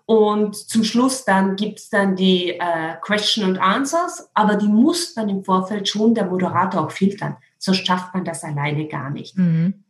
Und 0.05 0.55
zum 0.55 0.83
Schluss 0.83 1.25
dann 1.25 1.55
gibt 1.55 1.79
es 1.79 1.89
dann 1.89 2.15
die 2.15 2.51
äh, 2.51 2.95
Question 3.01 3.45
and 3.45 3.61
Answers, 3.61 4.29
aber 4.33 4.55
die 4.55 4.67
muss 4.67 5.13
dann 5.13 5.29
im 5.29 5.43
Vorfeld 5.43 5.87
schon 5.87 6.13
der 6.13 6.25
Moderator 6.25 6.85
auch 6.85 6.91
filtern. 6.91 7.37
So 7.57 7.73
schafft 7.73 8.13
man 8.13 8.23
das 8.23 8.43
alleine 8.43 8.87
gar 8.87 9.09
nicht. 9.09 9.37
Mhm. 9.37 9.83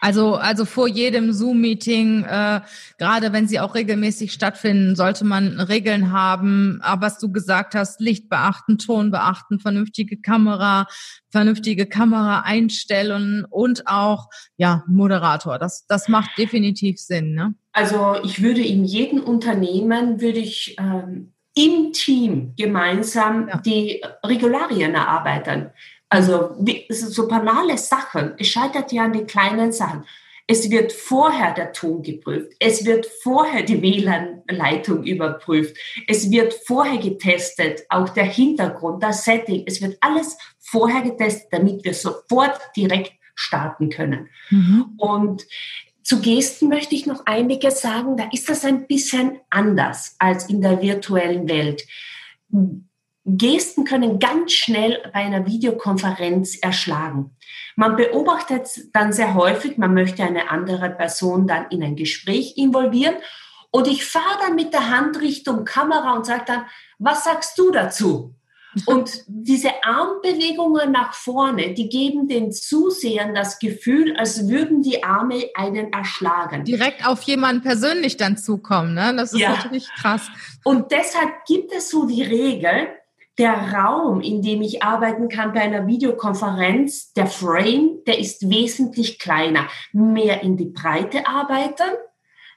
Also, 0.00 0.34
also 0.34 0.64
vor 0.64 0.86
jedem 0.86 1.32
Zoom-Meeting, 1.32 2.24
äh, 2.24 2.60
gerade 2.98 3.32
wenn 3.32 3.48
sie 3.48 3.60
auch 3.60 3.74
regelmäßig 3.74 4.32
stattfinden, 4.32 4.96
sollte 4.96 5.24
man 5.24 5.60
Regeln 5.60 6.12
haben. 6.12 6.78
Aber 6.82 7.06
was 7.06 7.18
du 7.18 7.32
gesagt 7.32 7.74
hast, 7.74 8.00
Licht 8.00 8.28
beachten, 8.28 8.76
Ton 8.76 9.10
beachten, 9.10 9.60
vernünftige 9.60 10.20
Kamera, 10.20 10.86
vernünftige 11.30 11.86
Kamera 11.86 12.40
einstellen 12.40 13.46
und 13.48 13.86
auch, 13.86 14.28
ja, 14.56 14.84
Moderator. 14.88 15.58
Das, 15.58 15.86
das 15.86 16.08
macht 16.08 16.36
definitiv 16.36 16.98
Sinn, 16.98 17.32
ne? 17.32 17.54
Also, 17.72 18.16
ich 18.22 18.42
würde 18.42 18.60
in 18.60 18.84
jedem 18.84 19.22
Unternehmen, 19.22 20.20
würde 20.20 20.38
ich, 20.38 20.76
ähm, 20.78 21.32
im 21.56 21.92
Team 21.92 22.54
gemeinsam 22.56 23.48
ja. 23.48 23.58
die 23.58 24.02
Regularien 24.24 24.94
erarbeiten. 24.94 25.70
Also 26.14 26.56
so 26.90 27.26
banale 27.26 27.76
Sachen. 27.76 28.34
Es 28.38 28.46
scheitert 28.46 28.92
ja 28.92 29.04
an 29.04 29.12
den 29.12 29.26
kleinen 29.26 29.72
Sachen. 29.72 30.04
Es 30.46 30.70
wird 30.70 30.92
vorher 30.92 31.54
der 31.54 31.72
Ton 31.72 32.02
geprüft. 32.02 32.52
Es 32.60 32.84
wird 32.84 33.06
vorher 33.06 33.62
die 33.62 33.80
WLAN-Leitung 33.82 35.02
überprüft. 35.02 35.76
Es 36.06 36.30
wird 36.30 36.54
vorher 36.66 36.98
getestet, 36.98 37.84
auch 37.88 38.10
der 38.10 38.26
Hintergrund, 38.26 39.02
das 39.02 39.24
Setting. 39.24 39.64
Es 39.66 39.82
wird 39.82 39.96
alles 40.00 40.36
vorher 40.60 41.02
getestet, 41.02 41.48
damit 41.50 41.82
wir 41.84 41.94
sofort 41.94 42.60
direkt 42.76 43.14
starten 43.34 43.88
können. 43.88 44.28
Mhm. 44.50 44.92
Und 44.98 45.46
zu 46.04 46.20
Gesten 46.20 46.68
möchte 46.68 46.94
ich 46.94 47.06
noch 47.06 47.26
einiges 47.26 47.80
sagen. 47.80 48.16
Da 48.16 48.28
ist 48.30 48.48
das 48.48 48.64
ein 48.64 48.86
bisschen 48.86 49.40
anders 49.50 50.14
als 50.20 50.48
in 50.48 50.60
der 50.60 50.80
virtuellen 50.80 51.48
Welt 51.48 51.84
Gesten 53.24 53.84
können 53.84 54.18
ganz 54.18 54.52
schnell 54.52 55.00
bei 55.12 55.20
einer 55.20 55.46
Videokonferenz 55.46 56.56
erschlagen. 56.56 57.36
Man 57.74 57.96
beobachtet 57.96 58.68
dann 58.92 59.12
sehr 59.12 59.34
häufig, 59.34 59.78
man 59.78 59.94
möchte 59.94 60.22
eine 60.22 60.50
andere 60.50 60.90
Person 60.90 61.46
dann 61.46 61.66
in 61.70 61.82
ein 61.82 61.96
Gespräch 61.96 62.54
involvieren 62.56 63.14
und 63.70 63.88
ich 63.88 64.04
fahre 64.04 64.38
dann 64.40 64.54
mit 64.54 64.72
der 64.72 64.90
Hand 64.90 65.20
Richtung 65.20 65.64
Kamera 65.64 66.12
und 66.14 66.26
sage 66.26 66.44
dann, 66.46 66.66
was 66.98 67.24
sagst 67.24 67.58
du 67.58 67.70
dazu? 67.70 68.34
Und 68.86 69.22
diese 69.28 69.70
Armbewegungen 69.84 70.90
nach 70.90 71.14
vorne, 71.14 71.74
die 71.74 71.88
geben 71.88 72.26
den 72.26 72.50
Zusehern 72.50 73.32
das 73.32 73.60
Gefühl, 73.60 74.16
als 74.16 74.48
würden 74.48 74.82
die 74.82 75.04
Arme 75.04 75.48
einen 75.54 75.92
erschlagen. 75.92 76.64
Direkt 76.64 77.06
auf 77.06 77.22
jemanden 77.22 77.62
persönlich 77.62 78.16
dann 78.16 78.36
zukommen, 78.36 78.94
ne? 78.94 79.14
Das 79.16 79.32
ist 79.32 79.38
ja. 79.38 79.50
natürlich 79.50 79.88
krass. 79.94 80.28
Und 80.64 80.90
deshalb 80.90 81.44
gibt 81.46 81.72
es 81.72 81.88
so 81.88 82.06
die 82.06 82.24
Regel, 82.24 82.88
der 83.38 83.72
Raum, 83.72 84.20
in 84.20 84.42
dem 84.42 84.62
ich 84.62 84.82
arbeiten 84.82 85.28
kann 85.28 85.52
bei 85.52 85.60
einer 85.60 85.86
Videokonferenz, 85.86 87.12
der 87.14 87.26
Frame, 87.26 87.98
der 88.06 88.18
ist 88.18 88.48
wesentlich 88.48 89.18
kleiner. 89.18 89.68
Mehr 89.92 90.42
in 90.42 90.56
die 90.56 90.66
Breite 90.66 91.26
arbeiten 91.26 91.90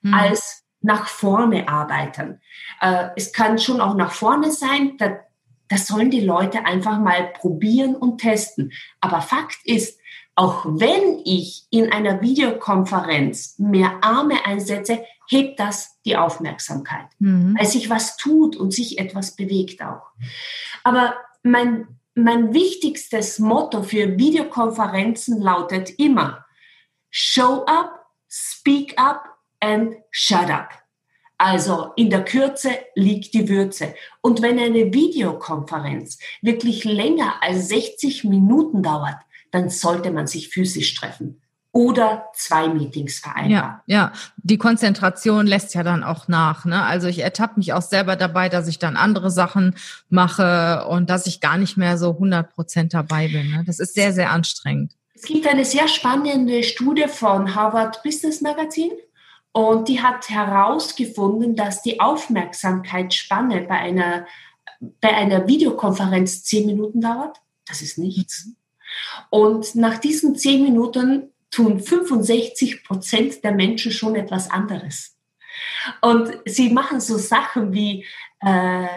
mhm. 0.01 0.13
als 0.13 0.63
nach 0.81 1.07
vorne 1.07 1.67
arbeiten. 1.67 2.41
Äh, 2.79 3.09
es 3.15 3.33
kann 3.33 3.57
schon 3.57 3.81
auch 3.81 3.95
nach 3.95 4.11
vorne 4.11 4.51
sein, 4.51 4.97
da, 4.97 5.19
das 5.69 5.87
sollen 5.87 6.11
die 6.11 6.21
Leute 6.21 6.65
einfach 6.65 6.99
mal 6.99 7.31
probieren 7.33 7.95
und 7.95 8.19
testen. 8.19 8.71
Aber 9.01 9.21
Fakt 9.21 9.59
ist, 9.65 9.99
auch 10.35 10.65
wenn 10.65 11.21
ich 11.25 11.65
in 11.71 11.91
einer 11.91 12.21
Videokonferenz 12.21 13.57
mehr 13.57 13.97
Arme 14.01 14.45
einsetze, 14.45 15.03
hebt 15.27 15.59
das 15.59 15.99
die 16.05 16.15
Aufmerksamkeit, 16.15 17.07
mhm. 17.19 17.55
weil 17.57 17.65
sich 17.65 17.89
was 17.89 18.17
tut 18.17 18.55
und 18.55 18.71
sich 18.71 18.99
etwas 18.99 19.35
bewegt 19.35 19.81
auch. 19.81 20.11
Aber 20.83 21.15
mein, 21.43 21.87
mein 22.15 22.53
wichtigstes 22.53 23.39
Motto 23.39 23.83
für 23.83 24.17
Videokonferenzen 24.17 25.41
lautet 25.41 25.89
immer, 25.99 26.45
show 27.09 27.65
up, 27.65 28.05
speak 28.29 28.93
up 28.97 29.23
and 29.59 29.95
shut 30.11 30.49
up. 30.49 30.69
Also 31.37 31.91
in 31.95 32.09
der 32.09 32.25
Kürze 32.25 32.71
liegt 32.95 33.33
die 33.33 33.47
Würze. 33.47 33.93
Und 34.21 34.41
wenn 34.41 34.59
eine 34.59 34.93
Videokonferenz 34.93 36.17
wirklich 36.41 36.83
länger 36.83 37.35
als 37.41 37.67
60 37.67 38.23
Minuten 38.23 38.81
dauert, 38.81 39.17
dann 39.51 39.69
sollte 39.69 40.11
man 40.11 40.27
sich 40.27 40.49
physisch 40.49 40.95
treffen 40.95 41.41
oder 41.71 42.25
zwei 42.33 42.69
Meetings 42.69 43.19
vereinbaren. 43.19 43.51
Ja, 43.51 43.83
ja, 43.85 44.11
die 44.37 44.57
Konzentration 44.57 45.45
lässt 45.45 45.75
ja 45.75 45.83
dann 45.83 46.03
auch 46.03 46.27
nach. 46.27 46.65
Ne? 46.65 46.81
Also 46.83 47.07
ich 47.07 47.19
ertappe 47.19 47.59
mich 47.59 47.73
auch 47.73 47.83
selber 47.83 48.15
dabei, 48.15 48.49
dass 48.49 48.67
ich 48.67 48.79
dann 48.79 48.97
andere 48.97 49.29
Sachen 49.29 49.75
mache 50.09 50.87
und 50.89 51.11
dass 51.11 51.27
ich 51.27 51.39
gar 51.39 51.57
nicht 51.57 51.77
mehr 51.77 51.99
so 51.99 52.13
100 52.13 52.51
Prozent 52.51 52.95
dabei 52.95 53.27
bin. 53.27 53.51
Ne? 53.51 53.63
Das 53.67 53.79
ist 53.79 53.93
sehr, 53.93 54.11
sehr 54.11 54.31
anstrengend. 54.31 54.93
Es 55.13 55.23
gibt 55.23 55.45
eine 55.45 55.65
sehr 55.65 55.87
spannende 55.87 56.63
Studie 56.63 57.07
von 57.07 57.53
Harvard 57.53 58.01
Business 58.01 58.41
Magazine 58.41 58.93
und 59.57 59.87
die 59.87 60.03
hat 60.03 60.29
herausgefunden, 60.29 61.55
dass 61.55 61.81
die 61.81 61.99
Aufmerksamkeitsspanne 61.99 63.61
bei 63.61 63.79
einer, 63.79 64.27
bei 65.01 65.09
einer 65.15 65.47
Videokonferenz 65.47 66.43
zehn 66.43 66.67
Minuten 66.67 67.01
dauert. 67.01 67.41
Das 67.65 67.81
ist 67.81 67.97
nichts. 67.97 68.51
Und 69.31 69.73
nach 69.73 69.97
diesen 69.97 70.35
zehn 70.35 70.61
Minuten 70.61 71.33
tun 71.49 71.79
65 71.79 72.83
Prozent 72.83 73.43
der 73.43 73.51
Menschen 73.51 73.91
schon 73.91 74.15
etwas 74.15 74.51
anderes. 74.51 75.17
Und 76.01 76.37
sie 76.45 76.69
machen 76.69 76.99
so 76.99 77.17
Sachen 77.17 77.73
wie 77.73 78.05
äh, 78.41 78.87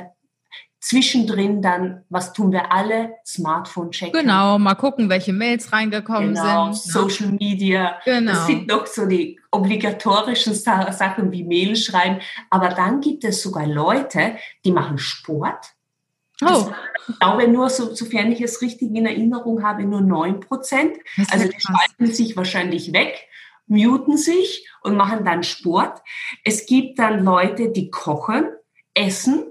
zwischendrin 0.80 1.62
dann, 1.62 2.04
was 2.08 2.32
tun 2.32 2.52
wir 2.52 2.72
alle? 2.72 3.16
Smartphone 3.24 3.90
checken. 3.90 4.18
Genau, 4.20 4.58
mal 4.58 4.74
gucken, 4.74 5.08
welche 5.08 5.32
Mails 5.32 5.72
reingekommen 5.72 6.34
genau, 6.34 6.72
sind. 6.72 6.86
Ne? 6.86 7.00
Social 7.00 7.32
Media. 7.32 7.98
Genau. 8.04 8.32
Das 8.32 8.46
sind 8.46 8.70
doch 8.70 8.86
so 8.86 9.06
die 9.06 9.38
obligatorischen 9.50 10.54
Sachen 10.54 11.30
wie 11.32 11.44
Mail 11.44 11.76
schreiben. 11.76 12.20
Aber 12.48 12.70
dann 12.70 13.00
gibt 13.00 13.24
es 13.24 13.42
sogar 13.42 13.66
Leute, 13.66 14.36
die 14.64 14.72
machen 14.72 14.98
Sport 14.98 15.74
Oh. 16.42 16.70
ich 17.08 17.18
glaube 17.18 17.48
nur, 17.48 17.68
so, 17.68 17.94
sofern 17.94 18.32
ich 18.32 18.40
es 18.40 18.62
richtig 18.62 18.94
in 18.94 19.06
Erinnerung 19.06 19.62
habe, 19.62 19.84
nur 19.84 20.00
9 20.00 20.40
Prozent. 20.40 20.96
Also 21.30 21.48
die 21.48 21.60
schalten 21.60 22.12
sich 22.12 22.36
wahrscheinlich 22.36 22.92
weg, 22.92 23.28
muten 23.66 24.16
sich 24.16 24.68
und 24.82 24.96
machen 24.96 25.24
dann 25.24 25.42
Sport. 25.42 26.00
Es 26.44 26.66
gibt 26.66 26.98
dann 26.98 27.24
Leute, 27.24 27.70
die 27.70 27.90
kochen, 27.90 28.48
essen, 28.94 29.44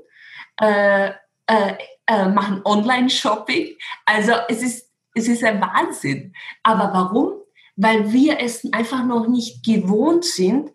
äh, 0.60 1.12
äh, 1.48 1.74
äh, 2.08 2.28
machen 2.30 2.62
Online-Shopping. 2.66 3.76
Also 4.06 4.34
es 4.48 4.62
ist, 4.62 4.90
es 5.16 5.28
ist 5.28 5.44
ein 5.44 5.62
Wahnsinn. 5.62 6.34
Aber 6.64 6.94
warum? 6.94 7.34
Weil 7.76 8.12
wir 8.12 8.40
es 8.40 8.72
einfach 8.74 9.06
noch 9.06 9.28
nicht 9.28 9.64
gewohnt 9.64 10.26
sind, 10.26 10.72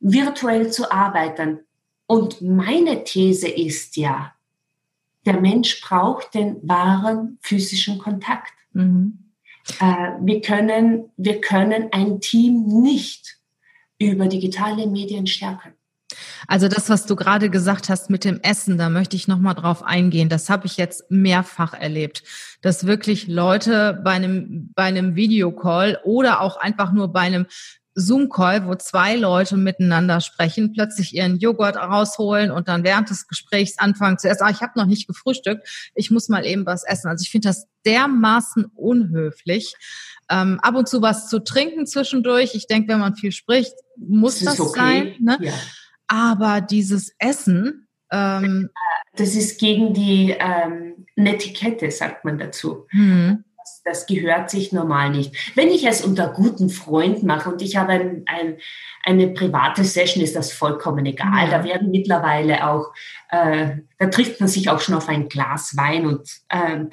virtuell 0.00 0.70
zu 0.70 0.90
arbeiten. 0.90 1.60
Und 2.06 2.40
meine 2.40 3.04
These 3.04 3.48
ist 3.48 3.96
ja, 3.96 4.34
der 5.26 5.40
Mensch 5.40 5.80
braucht 5.82 6.34
den 6.34 6.56
wahren 6.66 7.38
physischen 7.42 7.98
Kontakt. 7.98 8.54
Mhm. 8.72 9.32
Äh, 9.80 10.12
wir, 10.20 10.40
können, 10.40 11.10
wir 11.16 11.40
können 11.40 11.88
ein 11.92 12.20
Team 12.20 12.66
nicht 12.66 13.36
über 13.98 14.26
digitale 14.26 14.86
Medien 14.86 15.26
stärken. 15.26 15.74
Also 16.46 16.68
das, 16.68 16.88
was 16.88 17.06
du 17.06 17.16
gerade 17.16 17.50
gesagt 17.50 17.88
hast 17.88 18.08
mit 18.08 18.24
dem 18.24 18.40
Essen, 18.40 18.78
da 18.78 18.88
möchte 18.88 19.16
ich 19.16 19.28
noch 19.28 19.38
mal 19.38 19.54
drauf 19.54 19.82
eingehen. 19.82 20.28
Das 20.28 20.48
habe 20.48 20.66
ich 20.66 20.76
jetzt 20.76 21.10
mehrfach 21.10 21.74
erlebt, 21.74 22.22
dass 22.62 22.86
wirklich 22.86 23.28
Leute 23.28 24.00
bei 24.02 24.12
einem 24.12 24.72
bei 24.74 24.84
einem 24.84 25.16
Videocall 25.16 26.00
oder 26.04 26.40
auch 26.40 26.56
einfach 26.56 26.92
nur 26.92 27.12
bei 27.12 27.20
einem 27.20 27.46
Zoom-Call, 27.98 28.66
wo 28.66 28.76
zwei 28.76 29.16
Leute 29.16 29.56
miteinander 29.56 30.20
sprechen, 30.20 30.72
plötzlich 30.72 31.14
ihren 31.14 31.38
Joghurt 31.38 31.76
rausholen 31.76 32.50
und 32.52 32.68
dann 32.68 32.84
während 32.84 33.10
des 33.10 33.26
Gesprächs 33.26 33.78
anfangen 33.78 34.18
zu 34.18 34.28
essen. 34.28 34.44
Ah, 34.44 34.50
ich 34.50 34.60
habe 34.60 34.72
noch 34.76 34.86
nicht 34.86 35.08
gefrühstückt, 35.08 35.90
ich 35.94 36.10
muss 36.10 36.28
mal 36.28 36.46
eben 36.46 36.64
was 36.64 36.84
essen. 36.84 37.08
Also 37.08 37.22
ich 37.22 37.30
finde 37.30 37.48
das 37.48 37.66
dermaßen 37.84 38.66
unhöflich. 38.74 39.74
Ähm, 40.30 40.60
ab 40.60 40.74
und 40.76 40.88
zu 40.88 41.02
was 41.02 41.28
zu 41.28 41.40
trinken 41.40 41.86
zwischendurch. 41.86 42.54
Ich 42.54 42.66
denke, 42.66 42.92
wenn 42.92 43.00
man 43.00 43.16
viel 43.16 43.32
spricht, 43.32 43.72
muss 43.96 44.40
das, 44.40 44.56
das 44.56 44.60
okay. 44.60 44.78
sein. 44.78 45.14
Ne? 45.20 45.38
Ja. 45.40 45.54
Aber 46.08 46.60
dieses 46.60 47.14
Essen. 47.18 47.86
Ähm, 48.10 48.70
das 49.16 49.34
ist 49.34 49.60
gegen 49.60 49.92
die 49.92 50.34
ähm, 50.38 51.06
Netiquette, 51.16 51.90
sagt 51.90 52.24
man 52.24 52.38
dazu. 52.38 52.86
Hm. 52.90 53.44
Das, 53.56 53.82
das, 53.84 54.06
gehört 54.06 54.48
sich 54.48 54.72
normal 54.72 55.10
nicht. 55.10 55.54
Wenn 55.54 55.68
ich 55.68 55.86
es 55.86 56.02
unter 56.02 56.28
guten 56.28 56.70
Freunden 56.70 57.26
mache 57.26 57.50
und 57.50 57.60
ich 57.60 57.76
habe 57.76 57.92
ein, 57.92 58.22
ein, 58.26 58.56
eine 59.04 59.28
private 59.28 59.84
Session, 59.84 60.22
ist 60.24 60.36
das 60.36 60.52
vollkommen 60.52 61.04
egal. 61.04 61.50
Ja. 61.50 61.58
Da 61.58 61.64
werden 61.64 61.90
mittlerweile 61.90 62.66
auch, 62.66 62.94
äh, 63.30 63.76
da 63.98 64.06
trifft 64.06 64.40
man 64.40 64.48
sich 64.48 64.70
auch 64.70 64.80
schon 64.80 64.94
auf 64.94 65.08
ein 65.08 65.28
Glas 65.28 65.76
Wein 65.76 66.06
und 66.06 66.30
ähm, 66.50 66.90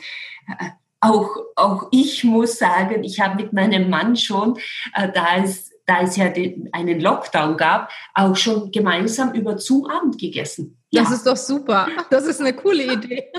äh, 0.48 0.70
auch, 1.00 1.30
auch 1.56 1.88
ich 1.92 2.24
muss 2.24 2.58
sagen, 2.58 3.04
ich 3.04 3.20
habe 3.20 3.36
mit 3.36 3.54
meinem 3.54 3.90
Mann 3.90 4.16
schon, 4.16 4.58
äh, 4.96 5.10
da 5.14 5.38
es 5.38 5.72
da 5.86 6.02
es 6.02 6.16
ja 6.16 6.30
den, 6.30 6.70
einen 6.72 7.00
Lockdown 7.00 7.58
gab, 7.58 7.92
auch 8.14 8.36
schon 8.36 8.72
gemeinsam 8.72 9.34
über 9.34 9.58
Zoom 9.58 9.86
Abend 9.86 10.18
gegessen. 10.20 10.78
Ja. 10.90 11.04
Das 11.04 11.12
ist 11.12 11.28
doch 11.28 11.38
super. 11.38 11.88
Das 12.10 12.26
ist 12.26 12.42
eine 12.42 12.54
coole 12.54 12.84
Idee. 12.94 13.32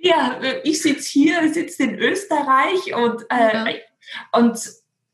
ja, 0.00 0.40
ich 0.64 0.82
sitze 0.82 1.08
hier, 1.10 1.52
sitze 1.52 1.84
in 1.84 1.98
Österreich 1.98 2.94
und, 2.94 3.22
äh, 3.30 3.72
ja. 3.72 3.78
und 4.32 4.58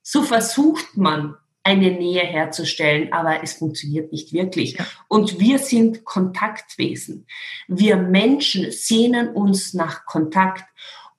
so 0.03 0.22
versucht 0.22 0.96
man 0.96 1.37
eine 1.62 1.90
Nähe 1.90 2.22
herzustellen, 2.22 3.12
aber 3.12 3.42
es 3.42 3.55
funktioniert 3.55 4.11
nicht 4.11 4.33
wirklich. 4.33 4.79
Und 5.09 5.38
wir 5.38 5.59
sind 5.59 6.05
Kontaktwesen. 6.05 7.27
Wir 7.66 7.96
Menschen 7.96 8.70
sehnen 8.70 9.29
uns 9.35 9.74
nach 9.74 10.07
Kontakt 10.07 10.64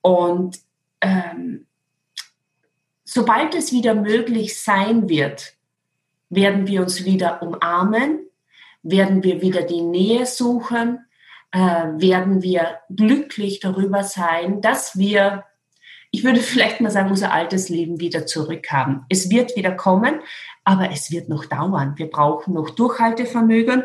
und 0.00 0.58
ähm, 1.00 1.66
sobald 3.04 3.54
es 3.54 3.72
wieder 3.72 3.94
möglich 3.94 4.60
sein 4.60 5.08
wird, 5.08 5.54
werden 6.30 6.66
wir 6.66 6.80
uns 6.80 7.04
wieder 7.04 7.42
umarmen, 7.42 8.20
werden 8.82 9.22
wir 9.22 9.42
wieder 9.42 9.62
die 9.62 9.82
Nähe 9.82 10.24
suchen, 10.24 11.00
äh, 11.50 11.58
werden 11.58 12.42
wir 12.42 12.78
glücklich 12.88 13.60
darüber 13.60 14.04
sein, 14.04 14.60
dass 14.60 14.96
wir, 14.96 15.44
ich 16.12 16.24
würde 16.24 16.40
vielleicht 16.40 16.80
mal 16.80 16.90
sagen, 16.90 17.10
unser 17.10 17.32
altes 17.32 17.68
Leben 17.68 18.00
wieder 18.00 18.24
zurückhaben. 18.26 19.04
Es 19.08 19.30
wird 19.30 19.56
wieder 19.56 19.72
kommen, 19.72 20.20
aber 20.64 20.92
es 20.92 21.10
wird 21.10 21.28
noch 21.28 21.44
dauern. 21.44 21.94
Wir 21.96 22.08
brauchen 22.08 22.54
noch 22.54 22.70
Durchhaltevermögen 22.70 23.84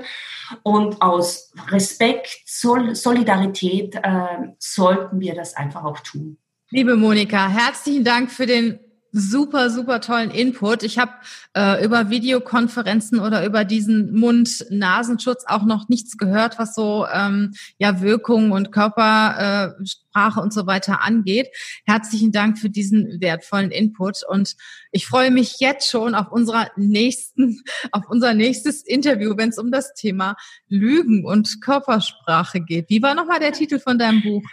und 0.62 1.02
aus 1.02 1.52
Respekt, 1.70 2.42
Sol 2.46 2.96
Solidarität 2.96 3.96
äh, 3.96 4.54
sollten 4.60 5.20
wir 5.20 5.34
das 5.34 5.56
einfach 5.56 5.84
auch 5.84 6.00
tun. 6.00 6.38
Liebe 6.70 6.96
Monika, 6.96 7.48
herzlichen 7.48 8.04
Dank 8.04 8.32
für 8.32 8.46
den 8.46 8.80
super, 9.16 9.70
super 9.70 10.02
tollen 10.02 10.30
Input. 10.30 10.84
Ich 10.84 11.00
habe 11.00 11.14
äh, 11.56 11.84
über 11.86 12.10
Videokonferenzen 12.10 13.20
oder 13.20 13.46
über 13.46 13.64
diesen 13.64 14.14
Mund-Nasenschutz 14.14 15.46
auch 15.48 15.64
noch 15.64 15.88
nichts 15.88 16.18
gehört, 16.18 16.60
was 16.60 16.76
so 16.76 17.08
ähm, 17.12 17.54
ja 17.78 18.02
Wirkung 18.02 18.52
und 18.52 18.74
Körpersprache 18.74 20.40
äh, 20.40 20.44
und 20.44 20.52
so 20.52 20.68
weiter 20.68 21.02
angeht. 21.02 21.48
Herzlichen 21.86 22.34
Dank 22.34 22.60
für 22.60 22.70
diesen 22.70 23.22
wertvollen 23.22 23.72
Input 23.72 24.24
und 24.28 24.58
ich 24.92 25.08
freue 25.08 25.32
mich 25.32 25.60
jetzt 25.60 25.90
schon 25.90 26.14
auf 26.14 26.30
unserer 26.32 26.70
nächsten, 26.76 27.62
auf 27.94 28.04
unser 28.10 28.34
nächstes 28.34 28.82
Interview, 28.82 29.38
wenn 29.38 29.50
es 29.50 29.58
um 29.58 29.72
das 29.72 29.94
Thema 29.94 30.36
Lügen 30.68 31.26
und 31.26 31.62
Körpersprache 31.62 32.60
geht. 32.60 32.90
Wie 32.90 33.02
war 33.02 33.16
nochmal 33.16 33.40
der 33.40 33.54
Titel 33.54 33.80
von 33.80 33.98
deinem 33.98 34.22
Buch? 34.22 34.44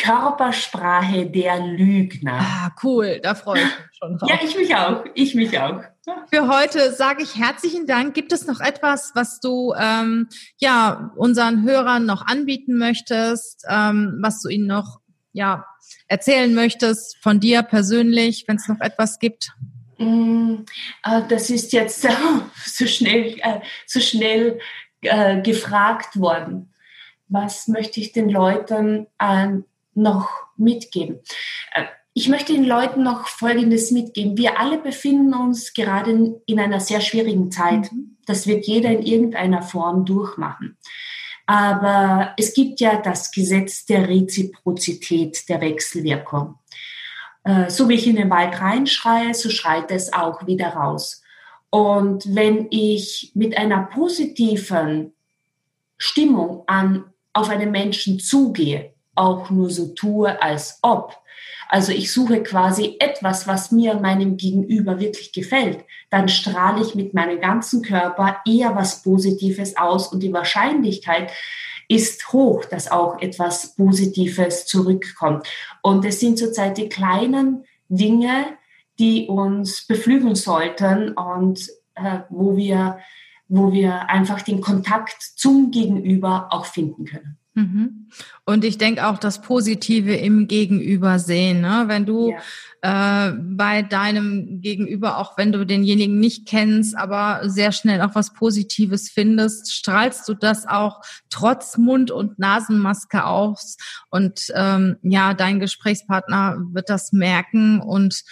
Körpersprache 0.00 1.26
der 1.26 1.60
Lügner. 1.60 2.38
Ah, 2.40 2.70
cool, 2.82 3.20
da 3.22 3.34
freue 3.34 3.60
ich 3.60 3.64
mich 3.64 3.98
schon 3.98 4.18
drauf. 4.18 4.30
ja, 4.30 4.38
ich 4.42 4.56
mich 4.56 4.74
auch, 4.74 5.04
ich 5.14 5.34
mich 5.34 5.58
auch. 5.58 5.82
Für 6.32 6.48
heute 6.48 6.92
sage 6.92 7.22
ich 7.22 7.36
herzlichen 7.36 7.86
Dank. 7.86 8.14
Gibt 8.14 8.32
es 8.32 8.46
noch 8.46 8.60
etwas, 8.60 9.12
was 9.14 9.40
du 9.40 9.74
ähm, 9.78 10.28
ja 10.58 11.12
unseren 11.16 11.64
Hörern 11.64 12.06
noch 12.06 12.26
anbieten 12.26 12.78
möchtest, 12.78 13.64
ähm, 13.68 14.18
was 14.22 14.40
du 14.40 14.48
ihnen 14.48 14.66
noch 14.66 15.00
ja 15.32 15.66
erzählen 16.08 16.54
möchtest 16.54 17.18
von 17.22 17.38
dir 17.38 17.62
persönlich, 17.62 18.44
wenn 18.48 18.56
es 18.56 18.68
noch 18.68 18.80
etwas 18.80 19.18
gibt? 19.18 19.52
Mm, 19.98 20.64
äh, 21.04 21.22
das 21.28 21.50
ist 21.50 21.72
jetzt 21.74 22.06
so 22.64 22.86
schnell, 22.86 23.38
äh, 23.40 23.60
so 23.86 24.00
schnell 24.00 24.58
äh, 25.02 25.42
gefragt 25.42 26.18
worden. 26.18 26.72
Was 27.28 27.68
möchte 27.68 28.00
ich 28.00 28.12
den 28.12 28.28
Leuten 28.28 29.06
an 29.18 29.64
noch 30.02 30.28
mitgeben? 30.56 31.20
Äh, 31.72 31.84
ich 32.12 32.28
möchte 32.28 32.52
den 32.52 32.64
Leuten 32.64 33.02
noch 33.02 33.28
Folgendes 33.28 33.92
mitgeben. 33.92 34.36
Wir 34.36 34.58
alle 34.58 34.78
befinden 34.78 35.32
uns 35.32 35.72
gerade 35.72 36.40
in 36.44 36.60
einer 36.60 36.80
sehr 36.80 37.00
schwierigen 37.00 37.50
Zeit. 37.50 37.92
Mhm. 37.92 38.16
Das 38.26 38.46
wird 38.46 38.66
jeder 38.66 38.90
in 38.90 39.02
irgendeiner 39.02 39.62
Form 39.62 40.04
durchmachen. 40.04 40.76
Aber 41.46 42.34
es 42.36 42.54
gibt 42.54 42.80
ja 42.80 43.00
das 43.00 43.30
Gesetz 43.30 43.84
der 43.84 44.08
Reziprozität, 44.08 45.48
der 45.48 45.60
Wechselwirkung. 45.60 46.56
Äh, 47.44 47.70
so 47.70 47.88
wie 47.88 47.94
ich 47.94 48.06
in 48.06 48.16
den 48.16 48.30
Wald 48.30 48.60
reinschreie, 48.60 49.34
so 49.34 49.50
schreit 49.50 49.90
es 49.90 50.12
auch 50.12 50.46
wieder 50.46 50.68
raus. 50.68 51.22
Und 51.70 52.34
wenn 52.34 52.66
ich 52.70 53.32
mit 53.34 53.56
einer 53.56 53.84
positiven 53.84 55.12
Stimmung 55.96 56.64
an, 56.66 57.04
auf 57.32 57.48
einen 57.48 57.70
Menschen 57.70 58.18
zugehe, 58.18 58.92
auch 59.20 59.50
nur 59.50 59.70
so 59.70 59.88
tue, 59.94 60.40
als 60.42 60.78
ob. 60.82 61.16
Also 61.68 61.92
ich 61.92 62.10
suche 62.10 62.42
quasi 62.42 62.96
etwas, 62.98 63.46
was 63.46 63.70
mir 63.70 63.94
meinem 63.94 64.36
Gegenüber 64.36 64.98
wirklich 64.98 65.32
gefällt. 65.32 65.84
Dann 66.08 66.28
strahle 66.28 66.82
ich 66.82 66.96
mit 66.96 67.14
meinem 67.14 67.40
ganzen 67.40 67.82
Körper 67.82 68.38
eher 68.44 68.74
was 68.74 69.02
Positives 69.04 69.76
aus 69.76 70.08
und 70.08 70.20
die 70.22 70.32
Wahrscheinlichkeit 70.32 71.30
ist 71.86 72.32
hoch, 72.32 72.64
dass 72.64 72.90
auch 72.90 73.20
etwas 73.20 73.76
Positives 73.76 74.66
zurückkommt. 74.66 75.46
Und 75.82 76.04
es 76.04 76.18
sind 76.18 76.38
zurzeit 76.38 76.78
die 76.78 76.88
kleinen 76.88 77.64
Dinge, 77.88 78.46
die 78.98 79.28
uns 79.28 79.86
beflügeln 79.86 80.34
sollten 80.34 81.12
und 81.12 81.68
äh, 81.94 82.20
wo 82.30 82.56
wir 82.56 82.98
wo 83.52 83.72
wir 83.72 84.08
einfach 84.08 84.42
den 84.42 84.60
Kontakt 84.60 85.20
zum 85.20 85.72
Gegenüber 85.72 86.46
auch 86.50 86.66
finden 86.66 87.04
können. 87.04 87.36
Mhm. 87.54 88.06
Und 88.44 88.64
ich 88.64 88.78
denke 88.78 89.06
auch 89.06 89.18
das 89.18 89.42
Positive 89.42 90.14
im 90.14 90.46
Gegenüber 90.46 91.18
sehen. 91.18 91.60
Ne? 91.60 91.84
Wenn 91.86 92.06
du 92.06 92.32
ja. 92.82 93.28
äh, 93.28 93.32
bei 93.38 93.82
deinem 93.82 94.60
Gegenüber, 94.60 95.18
auch 95.18 95.36
wenn 95.36 95.50
du 95.50 95.66
denjenigen 95.66 96.20
nicht 96.20 96.46
kennst, 96.46 96.96
aber 96.96 97.48
sehr 97.48 97.72
schnell 97.72 98.02
auch 98.02 98.14
was 98.14 98.32
Positives 98.32 99.10
findest, 99.10 99.72
strahlst 99.74 100.28
du 100.28 100.34
das 100.34 100.66
auch 100.66 101.00
trotz 101.28 101.76
Mund- 101.76 102.12
und 102.12 102.38
Nasenmaske 102.38 103.24
aus. 103.24 103.76
Und 104.10 104.52
ähm, 104.54 104.96
ja, 105.02 105.34
dein 105.34 105.58
Gesprächspartner 105.58 106.56
wird 106.72 106.88
das 106.88 107.12
merken 107.12 107.80
und 107.80 108.22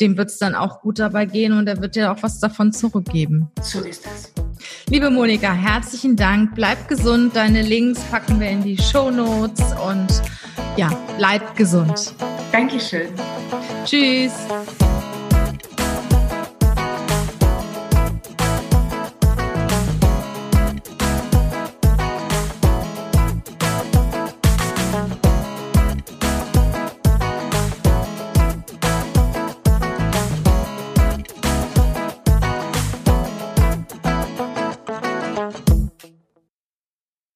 dem 0.00 0.16
wird 0.16 0.30
es 0.30 0.38
dann 0.38 0.54
auch 0.54 0.80
gut 0.80 0.98
dabei 0.98 1.26
gehen 1.26 1.52
und 1.52 1.66
er 1.66 1.80
wird 1.80 1.94
dir 1.94 2.12
auch 2.12 2.22
was 2.22 2.40
davon 2.40 2.72
zurückgeben. 2.72 3.50
So 3.62 3.80
ist 3.80 4.06
das. 4.06 4.32
Liebe 4.88 5.10
Monika, 5.10 5.52
herzlichen 5.52 6.16
Dank. 6.16 6.54
Bleib 6.54 6.88
gesund. 6.88 7.36
Deine 7.36 7.62
Links 7.62 8.00
packen 8.10 8.40
wir 8.40 8.48
in 8.50 8.62
die 8.62 8.76
Show 8.76 9.10
Notes 9.10 9.62
und 9.86 10.22
ja, 10.76 10.90
bleib 11.18 11.56
gesund. 11.56 12.14
Dankeschön. 12.52 13.08
Tschüss. 13.84 14.32